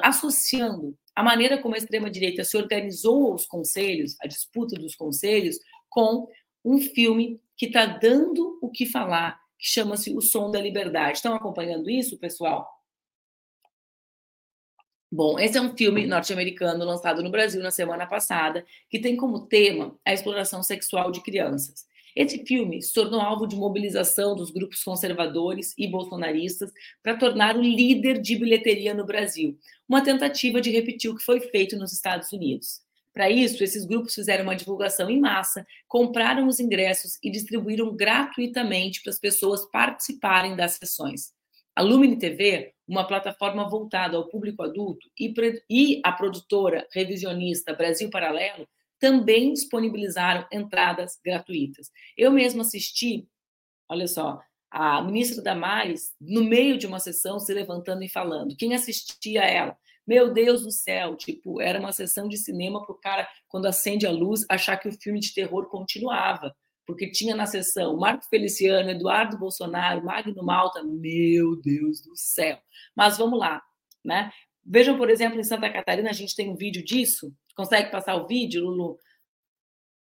associando 0.03 0.97
a 1.15 1.23
maneira 1.23 1.61
como 1.61 1.75
a 1.75 1.79
extrema-direita 1.79 2.43
se 2.43 2.57
organizou 2.57 3.35
os 3.35 3.45
conselhos, 3.45 4.17
a 4.23 4.27
disputa 4.27 4.81
dos 4.81 4.95
conselhos, 4.95 5.59
com 5.91 6.27
um 6.66 6.81
filme 6.81 7.40
que 7.57 7.66
está 7.66 7.87
dando 7.87 8.59
o 8.61 8.68
que 8.68 8.85
falar, 8.85 9.40
que 9.57 9.68
chama-se 9.68 10.12
O 10.12 10.20
Som 10.20 10.50
da 10.50 10.61
Liberdade. 10.61 11.18
Estão 11.18 11.33
acompanhando 11.33 11.88
isso, 11.88 12.18
pessoal? 12.18 12.68
Bom, 15.11 15.38
esse 15.38 15.57
é 15.57 15.61
um 15.61 15.76
filme 15.76 16.05
norte-americano 16.05 16.85
lançado 16.85 17.22
no 17.22 17.31
Brasil 17.31 17.62
na 17.62 17.70
semana 17.70 18.05
passada, 18.05 18.66
que 18.90 18.98
tem 18.98 19.16
como 19.16 19.46
tema 19.46 19.96
a 20.05 20.12
exploração 20.12 20.61
sexual 20.64 21.12
de 21.12 21.22
crianças. 21.22 21.87
Esse 22.16 22.44
filme 22.44 22.83
se 22.83 22.92
tornou 22.92 23.20
alvo 23.20 23.46
de 23.46 23.55
mobilização 23.55 24.35
dos 24.35 24.50
grupos 24.50 24.83
conservadores 24.83 25.72
e 25.79 25.87
bolsonaristas 25.87 26.72
para 27.02 27.16
tornar 27.16 27.57
o 27.57 27.62
líder 27.62 28.20
de 28.20 28.37
bilheteria 28.37 28.92
no 28.92 29.07
Brasil, 29.07 29.57
uma 29.88 30.02
tentativa 30.02 30.61
de 30.61 30.70
repetir 30.70 31.11
o 31.11 31.14
que 31.14 31.22
foi 31.22 31.40
feito 31.40 31.76
nos 31.76 31.92
Estados 31.92 32.33
Unidos. 32.33 32.86
Para 33.16 33.31
isso, 33.31 33.64
esses 33.64 33.87
grupos 33.87 34.14
fizeram 34.14 34.44
uma 34.44 34.55
divulgação 34.55 35.09
em 35.09 35.18
massa, 35.18 35.66
compraram 35.88 36.46
os 36.46 36.61
ingressos 36.61 37.18
e 37.22 37.31
distribuíram 37.31 37.96
gratuitamente 37.96 39.00
para 39.00 39.11
as 39.11 39.18
pessoas 39.18 39.64
participarem 39.70 40.55
das 40.55 40.72
sessões. 40.72 41.33
A 41.74 41.81
Lumine 41.81 42.18
TV, 42.18 42.74
uma 42.87 43.07
plataforma 43.07 43.66
voltada 43.70 44.18
ao 44.18 44.29
público 44.29 44.62
adulto, 44.62 45.09
e, 45.18 45.98
a 46.05 46.12
produtora 46.12 46.87
revisionista 46.92 47.72
Brasil 47.72 48.11
Paralelo 48.11 48.68
também 49.00 49.55
disponibilizaram 49.55 50.46
entradas 50.52 51.18
gratuitas. 51.24 51.90
Eu 52.18 52.31
mesmo 52.31 52.61
assisti, 52.61 53.26
olha 53.88 54.07
só, 54.07 54.42
a 54.70 55.00
ministra 55.00 55.42
Damares, 55.42 56.12
no 56.20 56.44
meio 56.44 56.76
de 56.76 56.87
uma 56.87 57.00
sessão, 57.00 57.40
se 57.40 57.55
levantando 57.55 58.02
e 58.02 58.11
falando. 58.11 58.55
Quem 58.59 58.74
assistia 58.74 59.40
a 59.40 59.46
ela? 59.46 59.79
Meu 60.07 60.33
Deus 60.33 60.62
do 60.62 60.71
céu, 60.71 61.16
tipo, 61.16 61.61
era 61.61 61.81
uma 61.81 61.92
sessão 61.92 62.29
de 62.29 62.37
cinema 62.37 62.85
para 62.85 62.95
o 62.95 62.99
cara, 62.99 63.29
quando 63.49 63.66
acende 63.66 64.07
a 64.07 64.11
luz, 64.11 64.45
achar 64.49 64.77
que 64.77 64.88
o 64.88 64.92
filme 64.92 65.19
de 65.19 65.35
terror 65.35 65.69
continuava 65.69 66.55
porque 66.87 67.11
tinha 67.11 67.35
na 67.35 67.47
sessão 67.47 67.97
Marco 67.97 68.25
Feliciano, 68.27 68.88
Eduardo 68.88 69.37
Bolsonaro, 69.37 70.05
Magno 70.05 70.42
Malta, 70.45 70.83
meu 70.85 71.61
Deus 71.61 72.01
do 72.01 72.12
céu. 72.14 72.59
Mas 72.95 73.19
vamos 73.19 73.38
lá, 73.38 73.61
né? 74.05 74.31
Vejam, 74.64 74.97
por 74.97 75.11
exemplo, 75.11 75.38
em 75.38 75.45
Santa 75.45 75.71
Catarina, 75.71 76.11
a 76.11 76.14
gente 76.14 76.37
tem 76.37 76.49
um 76.49 76.57
vídeo 76.57 76.85
disso. 76.85 77.33
Consegue 77.57 77.90
passar 77.90 78.14
o 78.14 78.27
vídeo, 78.27 78.64
Lulu? 78.64 78.99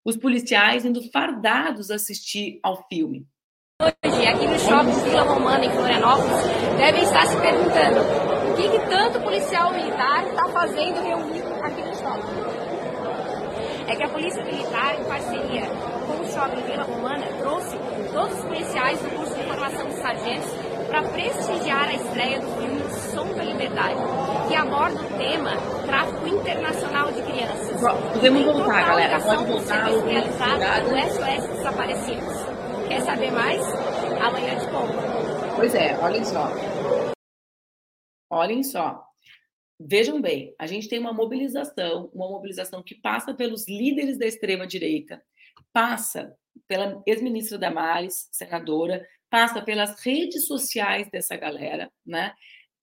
Os 0.03 0.17
policiais 0.17 0.85
indo 0.85 1.01
fardados 1.11 1.89
assistir 1.89 2.59
ao 2.61 2.85
filme. 2.87 3.25
Hoje, 3.81 4.27
aqui 4.27 4.47
no 4.47 4.59
shopping 4.59 5.03
Vila 5.03 5.23
Romana, 5.23 5.65
em 5.65 5.71
Florianópolis, 5.71 6.77
devem 6.77 7.03
estar 7.03 7.25
se 7.25 7.41
perguntando 7.41 8.34
que, 8.55 8.69
que 8.69 8.79
tanto 8.87 9.19
policial 9.21 9.71
militar 9.73 10.25
está 10.27 10.47
fazendo 10.49 11.01
reunido 11.01 11.47
aqui 11.61 11.81
no 11.81 11.95
shopping. 11.95 12.65
É 13.87 13.95
que 13.95 14.03
a 14.03 14.09
Polícia 14.09 14.43
Militar, 14.43 14.95
em 14.99 15.03
parceria 15.03 15.65
Shopping 16.35 16.61
Vila 16.63 16.83
Romana 16.83 17.25
trouxe 17.39 17.77
todos 18.11 18.37
os 18.37 18.45
policiais 18.45 18.99
do 18.99 19.09
curso 19.15 19.35
de 19.35 19.43
formação 19.43 19.87
de 19.87 19.95
sargentos 19.95 20.49
para 20.89 21.01
prestigiar 21.03 21.87
a 21.87 21.93
estreia 21.93 22.39
do 22.39 22.47
filme 22.59 22.81
Som 23.13 23.27
da 23.37 23.43
Liberdade, 23.43 23.95
que 24.47 24.55
aborda 24.55 24.99
o 24.99 25.17
tema 25.17 25.51
tráfico 25.85 26.27
internacional 26.27 27.11
de 27.11 27.21
crianças. 27.21 27.81
Podemos 28.13 28.43
voltar, 28.43 28.85
galera. 28.85 29.19
Pode 29.21 29.45
voltar. 29.45 29.85
Realizado 29.85 30.91
no 30.91 30.99
SOS 30.99 31.57
Desaparecidos. 31.57 32.45
Quer 32.89 33.01
saber 33.01 33.31
mais? 33.31 33.61
Amanhã 34.21 34.55
te 34.57 34.67
conto. 34.67 34.93
Pois 35.55 35.73
é, 35.73 35.97
olhem 36.01 36.23
só. 36.25 36.51
Olhem 38.35 38.63
só. 38.63 39.01
Vejam 39.79 40.21
bem, 40.21 40.53
a 40.59 40.67
gente 40.67 40.89
tem 40.89 40.99
uma 40.99 41.13
mobilização, 41.13 42.09
uma 42.13 42.27
mobilização 42.27 42.83
que 42.83 42.93
passa 42.95 43.33
pelos 43.33 43.65
líderes 43.65 44.19
da 44.19 44.25
extrema 44.25 44.67
direita, 44.67 45.23
passa 45.71 46.35
pela 46.67 47.01
ex-ministra 47.07 47.57
Damares, 47.57 48.27
senadora, 48.33 49.07
passa 49.29 49.61
pelas 49.61 50.01
redes 50.01 50.47
sociais 50.47 51.09
dessa 51.09 51.37
galera, 51.37 51.89
né? 52.05 52.33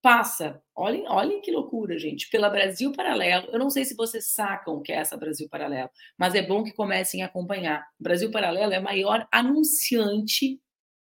Passa, 0.01 0.61
olhem, 0.75 1.07
olhem 1.07 1.43
que 1.43 1.53
loucura, 1.53 1.99
gente, 1.99 2.31
pela 2.31 2.49
Brasil 2.49 2.91
Paralelo. 2.93 3.49
Eu 3.53 3.59
não 3.59 3.69
sei 3.69 3.85
se 3.85 3.95
vocês 3.95 4.33
sacam 4.33 4.77
o 4.77 4.81
que 4.81 4.91
é 4.91 4.97
essa 4.97 5.19
Brasil 5.19 5.49
Paralelo, 5.51 5.91
mas 6.19 6.35
é 6.35 6.41
bom 6.41 6.65
que 6.65 6.73
comecem 6.73 7.23
a 7.23 7.27
acompanhar. 7.27 7.87
Brasil 8.01 8.31
Paralelo 8.31 8.73
é 8.73 8.77
a 8.77 8.83
maior 8.83 9.29
anunciante 9.31 10.59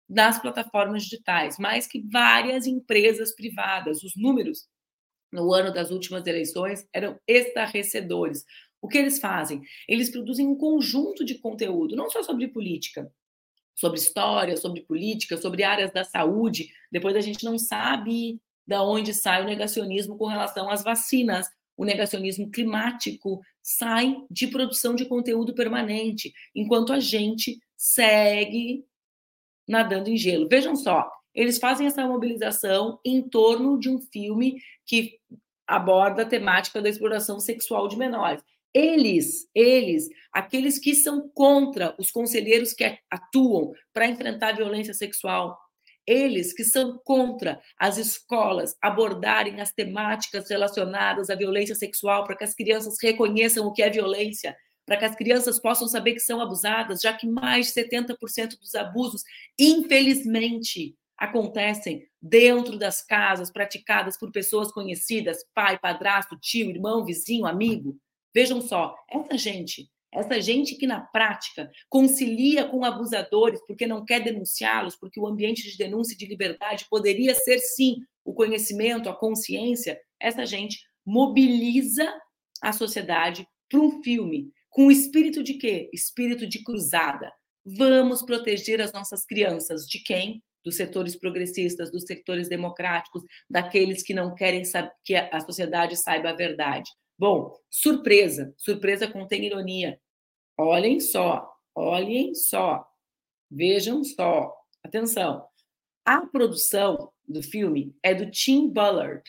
das 0.09 0.39
plataformas 0.41 1.03
digitais, 1.03 1.59
mais 1.59 1.85
que 1.85 2.01
várias 2.01 2.65
empresas 2.65 3.33
privadas. 3.35 4.03
Os 4.03 4.13
números 4.15 4.67
no 5.31 5.53
ano 5.53 5.71
das 5.71 5.91
últimas 5.91 6.25
eleições 6.25 6.87
eram 6.91 7.19
estarrecedores. 7.27 8.43
O 8.81 8.87
que 8.87 8.97
eles 8.97 9.19
fazem? 9.19 9.61
Eles 9.87 10.09
produzem 10.09 10.47
um 10.47 10.55
conjunto 10.55 11.23
de 11.23 11.35
conteúdo, 11.35 11.95
não 11.95 12.09
só 12.09 12.23
sobre 12.23 12.47
política, 12.47 13.11
sobre 13.75 13.99
história, 13.99 14.57
sobre 14.57 14.81
política, 14.81 15.37
sobre 15.37 15.63
áreas 15.63 15.91
da 15.91 16.03
saúde. 16.03 16.69
Depois 16.91 17.15
a 17.15 17.21
gente 17.21 17.43
não 17.45 17.59
sabe 17.59 18.41
da 18.65 18.83
onde 18.83 19.13
sai 19.13 19.43
o 19.43 19.45
negacionismo 19.45 20.17
com 20.17 20.25
relação 20.25 20.69
às 20.69 20.83
vacinas. 20.83 21.47
O 21.77 21.85
negacionismo 21.85 22.49
climático 22.49 23.41
sai 23.61 24.15
de 24.29 24.47
produção 24.47 24.95
de 24.95 25.05
conteúdo 25.05 25.53
permanente, 25.53 26.33
enquanto 26.55 26.91
a 26.91 26.99
gente 26.99 27.59
segue 27.75 28.83
nadando 29.69 30.09
em 30.09 30.17
gelo. 30.17 30.49
Vejam 30.49 30.75
só, 30.75 31.07
eles 31.33 31.59
fazem 31.59 31.85
essa 31.85 32.05
mobilização 32.07 32.99
em 33.05 33.21
torno 33.21 33.79
de 33.79 33.87
um 33.87 34.01
filme 34.01 34.59
que 34.85 35.19
aborda 35.67 36.23
a 36.23 36.25
temática 36.25 36.81
da 36.81 36.89
exploração 36.89 37.39
sexual 37.39 37.87
de 37.87 37.95
menores. 37.95 38.41
Eles, 38.73 39.47
eles, 39.53 40.09
aqueles 40.33 40.79
que 40.79 40.95
são 40.95 41.29
contra 41.29 41.95
os 41.99 42.09
conselheiros 42.11 42.73
que 42.73 42.97
atuam 43.09 43.73
para 43.93 44.07
enfrentar 44.07 44.49
a 44.49 44.57
violência 44.57 44.93
sexual, 44.93 45.57
eles 46.05 46.53
que 46.53 46.63
são 46.63 46.99
contra 47.03 47.61
as 47.79 47.97
escolas 47.97 48.75
abordarem 48.81 49.61
as 49.61 49.71
temáticas 49.71 50.49
relacionadas 50.49 51.29
à 51.29 51.35
violência 51.35 51.75
sexual 51.75 52.23
para 52.23 52.35
que 52.35 52.43
as 52.43 52.55
crianças 52.55 52.95
reconheçam 53.01 53.67
o 53.67 53.73
que 53.73 53.83
é 53.83 53.89
violência, 53.89 54.55
para 54.89 54.97
que 54.97 55.05
as 55.05 55.15
crianças 55.15 55.59
possam 55.59 55.87
saber 55.87 56.13
que 56.13 56.19
são 56.19 56.41
abusadas, 56.41 56.99
já 56.99 57.13
que 57.13 57.27
mais 57.27 57.67
de 57.67 57.73
70% 57.73 58.57
dos 58.59 58.73
abusos, 58.73 59.21
infelizmente, 59.59 60.95
acontecem 61.15 62.07
dentro 62.19 62.75
das 62.75 63.03
casas, 63.05 63.51
praticadas 63.51 64.17
por 64.17 64.31
pessoas 64.31 64.71
conhecidas, 64.71 65.45
pai, 65.53 65.77
padrasto, 65.77 66.35
tio, 66.41 66.71
irmão, 66.71 67.05
vizinho, 67.05 67.45
amigo. 67.45 67.99
Vejam 68.33 68.59
só, 68.61 68.95
essa 69.07 69.37
gente 69.37 69.87
essa 70.11 70.41
gente 70.41 70.73
que 70.73 70.87
na 70.87 71.01
prática 71.01 71.69
concilia 71.87 72.67
com 72.67 72.83
abusadores 72.83 73.61
porque 73.67 73.85
não 73.85 74.03
quer 74.03 74.23
denunciá-los, 74.23 74.95
porque 74.95 75.19
o 75.19 75.27
ambiente 75.27 75.69
de 75.69 75.77
denúncia 75.77 76.15
e 76.15 76.17
de 76.17 76.25
liberdade 76.25 76.87
poderia 76.89 77.35
ser 77.35 77.59
sim 77.59 77.97
o 78.25 78.33
conhecimento, 78.33 79.07
a 79.07 79.15
consciência, 79.15 80.01
essa 80.19 80.47
gente 80.47 80.79
mobiliza 81.05 82.11
a 82.59 82.73
sociedade 82.73 83.47
para 83.69 83.79
um 83.79 84.01
filme 84.01 84.51
com 84.69 84.91
espírito 84.91 85.43
de 85.43 85.55
quê? 85.55 85.89
Espírito 85.93 86.47
de 86.47 86.63
cruzada. 86.63 87.31
Vamos 87.65 88.23
proteger 88.23 88.81
as 88.81 88.93
nossas 88.93 89.25
crianças 89.25 89.85
de 89.85 89.99
quem? 89.99 90.43
Dos 90.63 90.75
setores 90.75 91.15
progressistas, 91.15 91.91
dos 91.91 92.03
setores 92.03 92.47
democráticos, 92.47 93.23
daqueles 93.49 94.03
que 94.03 94.13
não 94.13 94.35
querem 94.35 94.63
que 95.03 95.15
a 95.15 95.39
sociedade 95.39 95.95
saiba 95.95 96.29
a 96.29 96.35
verdade. 96.35 96.89
Bom, 97.17 97.53
surpresa, 97.69 98.53
surpresa 98.57 99.07
contém 99.11 99.45
ironia. 99.45 99.99
Olhem 100.57 100.99
só, 100.99 101.49
olhem 101.75 102.33
só, 102.33 102.85
vejam 103.49 104.03
só, 104.03 104.53
atenção. 104.83 105.45
A 106.05 106.25
produção 106.25 107.11
do 107.27 107.43
filme 107.43 107.95
é 108.03 108.13
do 108.13 108.29
Tim 108.29 108.69
Bullard. 108.69 109.23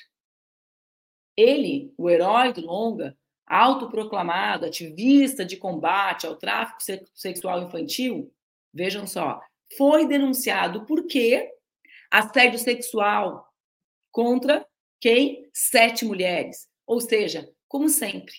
Ele, 1.36 1.92
o 1.96 2.08
herói 2.08 2.52
do 2.52 2.60
longa, 2.60 3.16
autoproclamado 3.50 4.64
ativista 4.64 5.44
de 5.44 5.56
combate 5.56 6.24
ao 6.24 6.36
tráfico 6.36 6.80
sexual 7.12 7.64
infantil, 7.64 8.32
vejam 8.72 9.08
só, 9.08 9.40
foi 9.76 10.06
denunciado 10.06 10.86
por 10.86 11.06
quê? 11.08 11.50
Assédio 12.08 12.60
sexual 12.60 13.52
contra 14.12 14.64
quem? 15.00 15.48
Sete 15.52 16.04
mulheres. 16.04 16.68
Ou 16.86 17.00
seja, 17.00 17.50
como 17.66 17.88
sempre, 17.88 18.34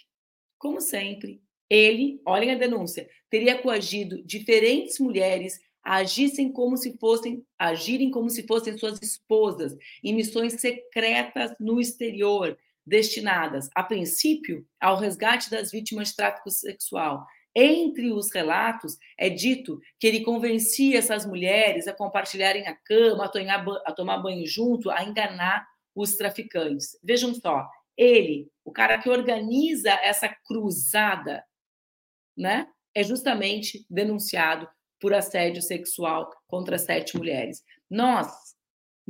como 0.57 0.79
sempre, 0.79 1.41
ele, 1.69 2.21
olhem 2.25 2.51
a 2.51 2.57
denúncia, 2.57 3.09
teria 3.29 3.61
coagido 3.61 4.23
diferentes 4.23 4.99
mulheres 4.99 5.59
a 5.83 5.95
agissem 5.95 6.51
como 6.51 6.77
se 6.77 6.97
fossem, 6.97 7.45
agirem 7.57 8.11
como 8.11 8.29
se 8.29 8.45
fossem 8.45 8.77
suas 8.77 8.99
esposas 9.01 9.75
em 10.03 10.13
missões 10.13 10.53
secretas 10.53 11.53
no 11.59 11.81
exterior, 11.81 12.57
destinadas, 12.85 13.69
a 13.75 13.83
princípio, 13.83 14.65
ao 14.79 14.97
resgate 14.97 15.49
das 15.49 15.71
vítimas 15.71 16.09
de 16.09 16.15
tráfico 16.15 16.49
sexual. 16.49 17.25
Entre 17.53 18.11
os 18.11 18.31
relatos, 18.33 18.97
é 19.17 19.29
dito 19.29 19.79
que 19.99 20.07
ele 20.07 20.23
convencia 20.23 20.97
essas 20.97 21.25
mulheres 21.25 21.87
a 21.87 21.93
compartilharem 21.93 22.67
a 22.67 22.75
cama, 22.75 23.25
a 23.25 23.91
tomar, 23.91 24.17
banho 24.19 24.47
junto, 24.47 24.89
a 24.89 25.03
enganar 25.03 25.67
os 25.93 26.15
traficantes. 26.15 26.97
Vejam 27.03 27.33
só, 27.33 27.67
ele, 27.97 28.49
o 28.63 28.71
cara 28.71 28.97
que 28.97 29.09
organiza 29.09 29.91
essa 30.01 30.29
cruzada, 30.45 31.43
né, 32.37 32.67
é 32.95 33.03
justamente 33.03 33.85
denunciado 33.89 34.67
por 34.99 35.13
assédio 35.13 35.61
sexual 35.61 36.29
contra 36.47 36.77
sete 36.77 37.17
mulheres. 37.17 37.63
Nós, 37.89 38.31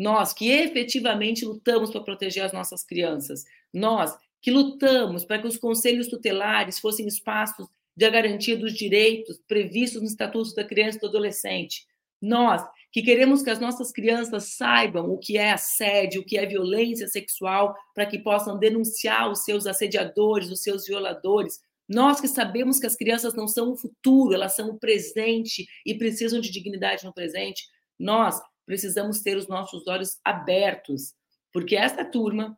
nós 0.01 0.33
que 0.33 0.49
efetivamente 0.49 1.45
lutamos 1.45 1.91
para 1.91 2.01
proteger 2.01 2.43
as 2.43 2.51
nossas 2.51 2.83
crianças, 2.83 3.45
nós 3.71 4.17
que 4.41 4.49
lutamos 4.49 5.23
para 5.23 5.37
que 5.37 5.47
os 5.47 5.57
conselhos 5.57 6.07
tutelares 6.07 6.79
fossem 6.79 7.05
espaços 7.05 7.67
de 7.95 8.09
garantia 8.09 8.57
dos 8.57 8.73
direitos 8.73 9.39
previstos 9.47 10.01
no 10.01 10.07
Estatuto 10.07 10.55
da 10.55 10.63
Criança 10.63 10.97
e 10.97 11.01
do 11.01 11.07
Adolescente, 11.07 11.85
nós 12.19 12.67
que 12.91 13.03
queremos 13.03 13.43
que 13.43 13.51
as 13.51 13.59
nossas 13.59 13.91
crianças 13.91 14.55
saibam 14.55 15.07
o 15.07 15.19
que 15.19 15.37
é 15.37 15.51
assédio, 15.51 16.21
o 16.21 16.25
que 16.25 16.35
é 16.35 16.47
violência 16.47 17.07
sexual, 17.07 17.75
para 17.93 18.07
que 18.07 18.17
possam 18.17 18.57
denunciar 18.57 19.31
os 19.31 19.43
seus 19.43 19.67
assediadores, 19.67 20.49
os 20.49 20.63
seus 20.63 20.87
violadores. 20.87 21.61
Nós 21.87 22.19
que 22.19 22.27
sabemos 22.27 22.79
que 22.79 22.87
as 22.87 22.95
crianças 22.95 23.35
não 23.35 23.47
são 23.47 23.71
o 23.71 23.77
futuro, 23.77 24.33
elas 24.33 24.55
são 24.55 24.71
o 24.71 24.79
presente 24.79 25.67
e 25.85 25.93
precisam 25.93 26.41
de 26.41 26.49
dignidade 26.49 27.05
no 27.05 27.13
presente, 27.13 27.69
nós 27.99 28.41
precisamos 28.72 29.19
ter 29.19 29.36
os 29.36 29.49
nossos 29.49 29.86
olhos 29.86 30.17
abertos, 30.24 31.13
porque 31.51 31.76
essa 31.76 32.05
turma, 32.05 32.57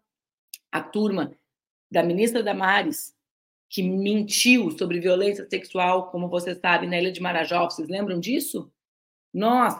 a 0.71 0.79
turma 0.79 1.35
da 1.89 2.03
ministra 2.03 2.43
Damares, 2.43 3.15
que 3.67 3.81
mentiu 3.81 4.69
sobre 4.77 4.99
violência 4.99 5.47
sexual, 5.49 6.11
como 6.11 6.29
você 6.29 6.53
sabe, 6.53 6.85
na 6.85 6.99
Ilha 6.99 7.11
de 7.11 7.19
Marajó, 7.19 7.67
vocês 7.67 7.89
lembram 7.89 8.19
disso? 8.19 8.71
Nós, 9.33 9.73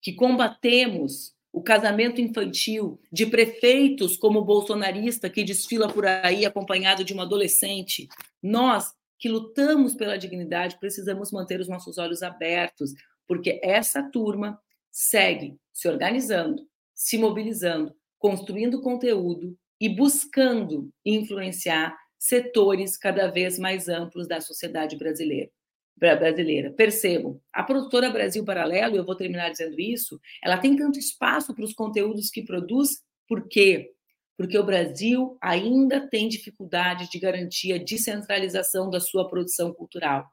que 0.00 0.14
combatemos 0.14 1.34
o 1.52 1.62
casamento 1.62 2.18
infantil 2.18 2.98
de 3.12 3.26
prefeitos 3.26 4.16
como 4.16 4.38
o 4.38 4.44
bolsonarista 4.46 5.28
que 5.28 5.44
desfila 5.44 5.86
por 5.86 6.06
aí 6.06 6.46
acompanhado 6.46 7.04
de 7.04 7.12
uma 7.12 7.24
adolescente, 7.24 8.08
nós 8.42 8.94
que 9.18 9.28
lutamos 9.28 9.94
pela 9.94 10.16
dignidade 10.16 10.80
precisamos 10.80 11.30
manter 11.30 11.60
os 11.60 11.68
nossos 11.68 11.98
olhos 11.98 12.22
abertos, 12.22 12.94
porque 13.28 13.60
essa 13.62 14.02
turma 14.02 14.58
segue 14.92 15.56
se 15.72 15.88
organizando, 15.88 16.62
se 16.94 17.18
mobilizando, 17.18 17.92
construindo 18.18 18.82
conteúdo 18.82 19.56
e 19.80 19.88
buscando 19.88 20.90
influenciar 21.04 21.96
setores 22.18 22.96
cada 22.96 23.28
vez 23.28 23.58
mais 23.58 23.88
amplos 23.88 24.28
da 24.28 24.40
sociedade 24.40 24.96
brasileira 24.96 25.50
brasileira. 25.96 26.72
Percebam, 26.72 27.40
a 27.52 27.62
produtora 27.62 28.10
Brasil 28.10 28.44
Paralelo, 28.44 28.96
eu 28.96 29.04
vou 29.04 29.14
terminar 29.14 29.50
dizendo 29.50 29.78
isso, 29.80 30.20
ela 30.42 30.58
tem 30.58 30.76
tanto 30.76 30.98
espaço 30.98 31.54
para 31.54 31.64
os 31.64 31.72
conteúdos 31.72 32.30
que 32.30 32.42
produz, 32.42 33.02
por 33.28 33.46
quê? 33.48 33.92
Porque 34.36 34.58
o 34.58 34.64
Brasil 34.64 35.36
ainda 35.40 36.08
tem 36.08 36.28
dificuldade 36.28 37.08
de 37.08 37.20
garantir 37.20 37.72
a 37.72 37.78
descentralização 37.78 38.90
da 38.90 38.98
sua 38.98 39.28
produção 39.28 39.72
cultural. 39.72 40.26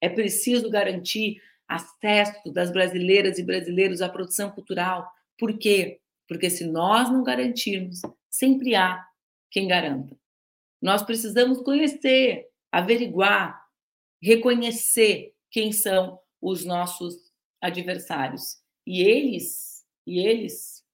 É 0.00 0.08
preciso 0.08 0.70
garantir 0.70 1.40
acesso 1.68 2.52
das 2.52 2.70
brasileiras 2.70 3.38
e 3.38 3.42
brasileiros 3.42 4.02
à 4.02 4.08
produção 4.08 4.50
cultural. 4.50 5.10
Por 5.38 5.58
quê? 5.58 6.00
Porque 6.28 6.50
se 6.50 6.66
nós 6.66 7.10
não 7.10 7.22
garantirmos, 7.22 8.00
sempre 8.30 8.74
há 8.74 9.04
quem 9.50 9.68
garanta. 9.68 10.16
Nós 10.80 11.02
precisamos 11.02 11.62
conhecer, 11.62 12.48
averiguar, 12.70 13.64
reconhecer 14.22 15.34
quem 15.50 15.72
são 15.72 16.18
os 16.40 16.64
nossos 16.64 17.32
adversários. 17.60 18.58
E 18.86 19.02
eles, 19.02 19.84
e 20.06 20.18
eles 20.26 20.84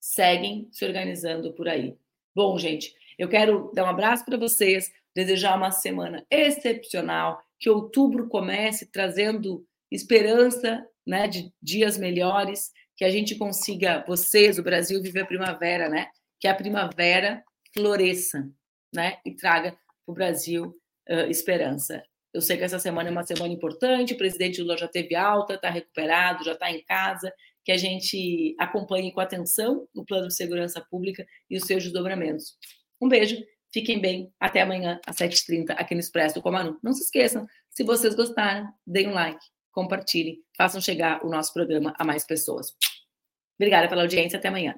seguem 0.00 0.68
se 0.72 0.84
organizando 0.84 1.52
por 1.52 1.68
aí. 1.68 1.96
Bom, 2.34 2.58
gente, 2.58 2.94
eu 3.18 3.28
quero 3.28 3.70
dar 3.74 3.84
um 3.84 3.88
abraço 3.88 4.24
para 4.24 4.38
vocês, 4.38 4.92
desejar 5.14 5.56
uma 5.56 5.70
semana 5.70 6.24
excepcional, 6.30 7.42
que 7.58 7.70
outubro 7.70 8.28
comece 8.28 8.86
trazendo 8.86 9.66
esperança, 9.94 10.84
né, 11.06 11.28
de 11.28 11.52
dias 11.62 11.96
melhores, 11.96 12.72
que 12.96 13.04
a 13.04 13.10
gente 13.10 13.36
consiga, 13.36 14.04
vocês, 14.06 14.58
o 14.58 14.62
Brasil, 14.62 15.02
viver 15.02 15.22
a 15.22 15.26
primavera, 15.26 15.88
né? 15.88 16.08
Que 16.40 16.48
a 16.48 16.54
primavera 16.54 17.42
floresça, 17.72 18.48
né? 18.94 19.18
E 19.24 19.34
traga 19.34 19.72
para 19.72 20.12
o 20.12 20.14
Brasil 20.14 20.76
uh, 21.08 21.30
esperança. 21.30 22.02
Eu 22.32 22.40
sei 22.40 22.56
que 22.56 22.64
essa 22.64 22.78
semana 22.78 23.08
é 23.08 23.12
uma 23.12 23.24
semana 23.24 23.52
importante, 23.52 24.14
o 24.14 24.18
presidente 24.18 24.60
Lula 24.60 24.76
já 24.76 24.88
teve 24.88 25.14
alta, 25.14 25.54
está 25.54 25.70
recuperado, 25.70 26.44
já 26.44 26.52
está 26.52 26.70
em 26.70 26.82
casa, 26.84 27.32
que 27.64 27.70
a 27.70 27.76
gente 27.76 28.54
acompanhe 28.58 29.12
com 29.12 29.20
atenção 29.20 29.88
o 29.94 30.04
plano 30.04 30.28
de 30.28 30.34
segurança 30.34 30.84
pública 30.90 31.24
e 31.48 31.56
os 31.56 31.64
seus 31.64 31.84
desdobramentos. 31.84 32.56
Um 33.00 33.08
beijo, 33.08 33.36
fiquem 33.72 34.00
bem, 34.00 34.32
até 34.40 34.62
amanhã 34.62 35.00
às 35.06 35.16
7h30 35.16 35.70
aqui 35.70 35.94
no 35.94 36.00
Expresso 36.00 36.34
do 36.34 36.42
Comanu. 36.42 36.78
Não 36.82 36.92
se 36.92 37.04
esqueçam, 37.04 37.46
se 37.70 37.84
vocês 37.84 38.14
gostaram, 38.14 38.68
deem 38.86 39.08
um 39.08 39.14
like, 39.14 39.44
compartilhem, 39.74 40.38
façam 40.56 40.80
chegar 40.80 41.24
o 41.24 41.28
nosso 41.28 41.52
programa 41.52 41.92
a 41.98 42.04
mais 42.04 42.24
pessoas. 42.24 42.68
Obrigada 43.58 43.88
pela 43.88 44.02
audiência, 44.02 44.38
até 44.38 44.48
amanhã. 44.48 44.74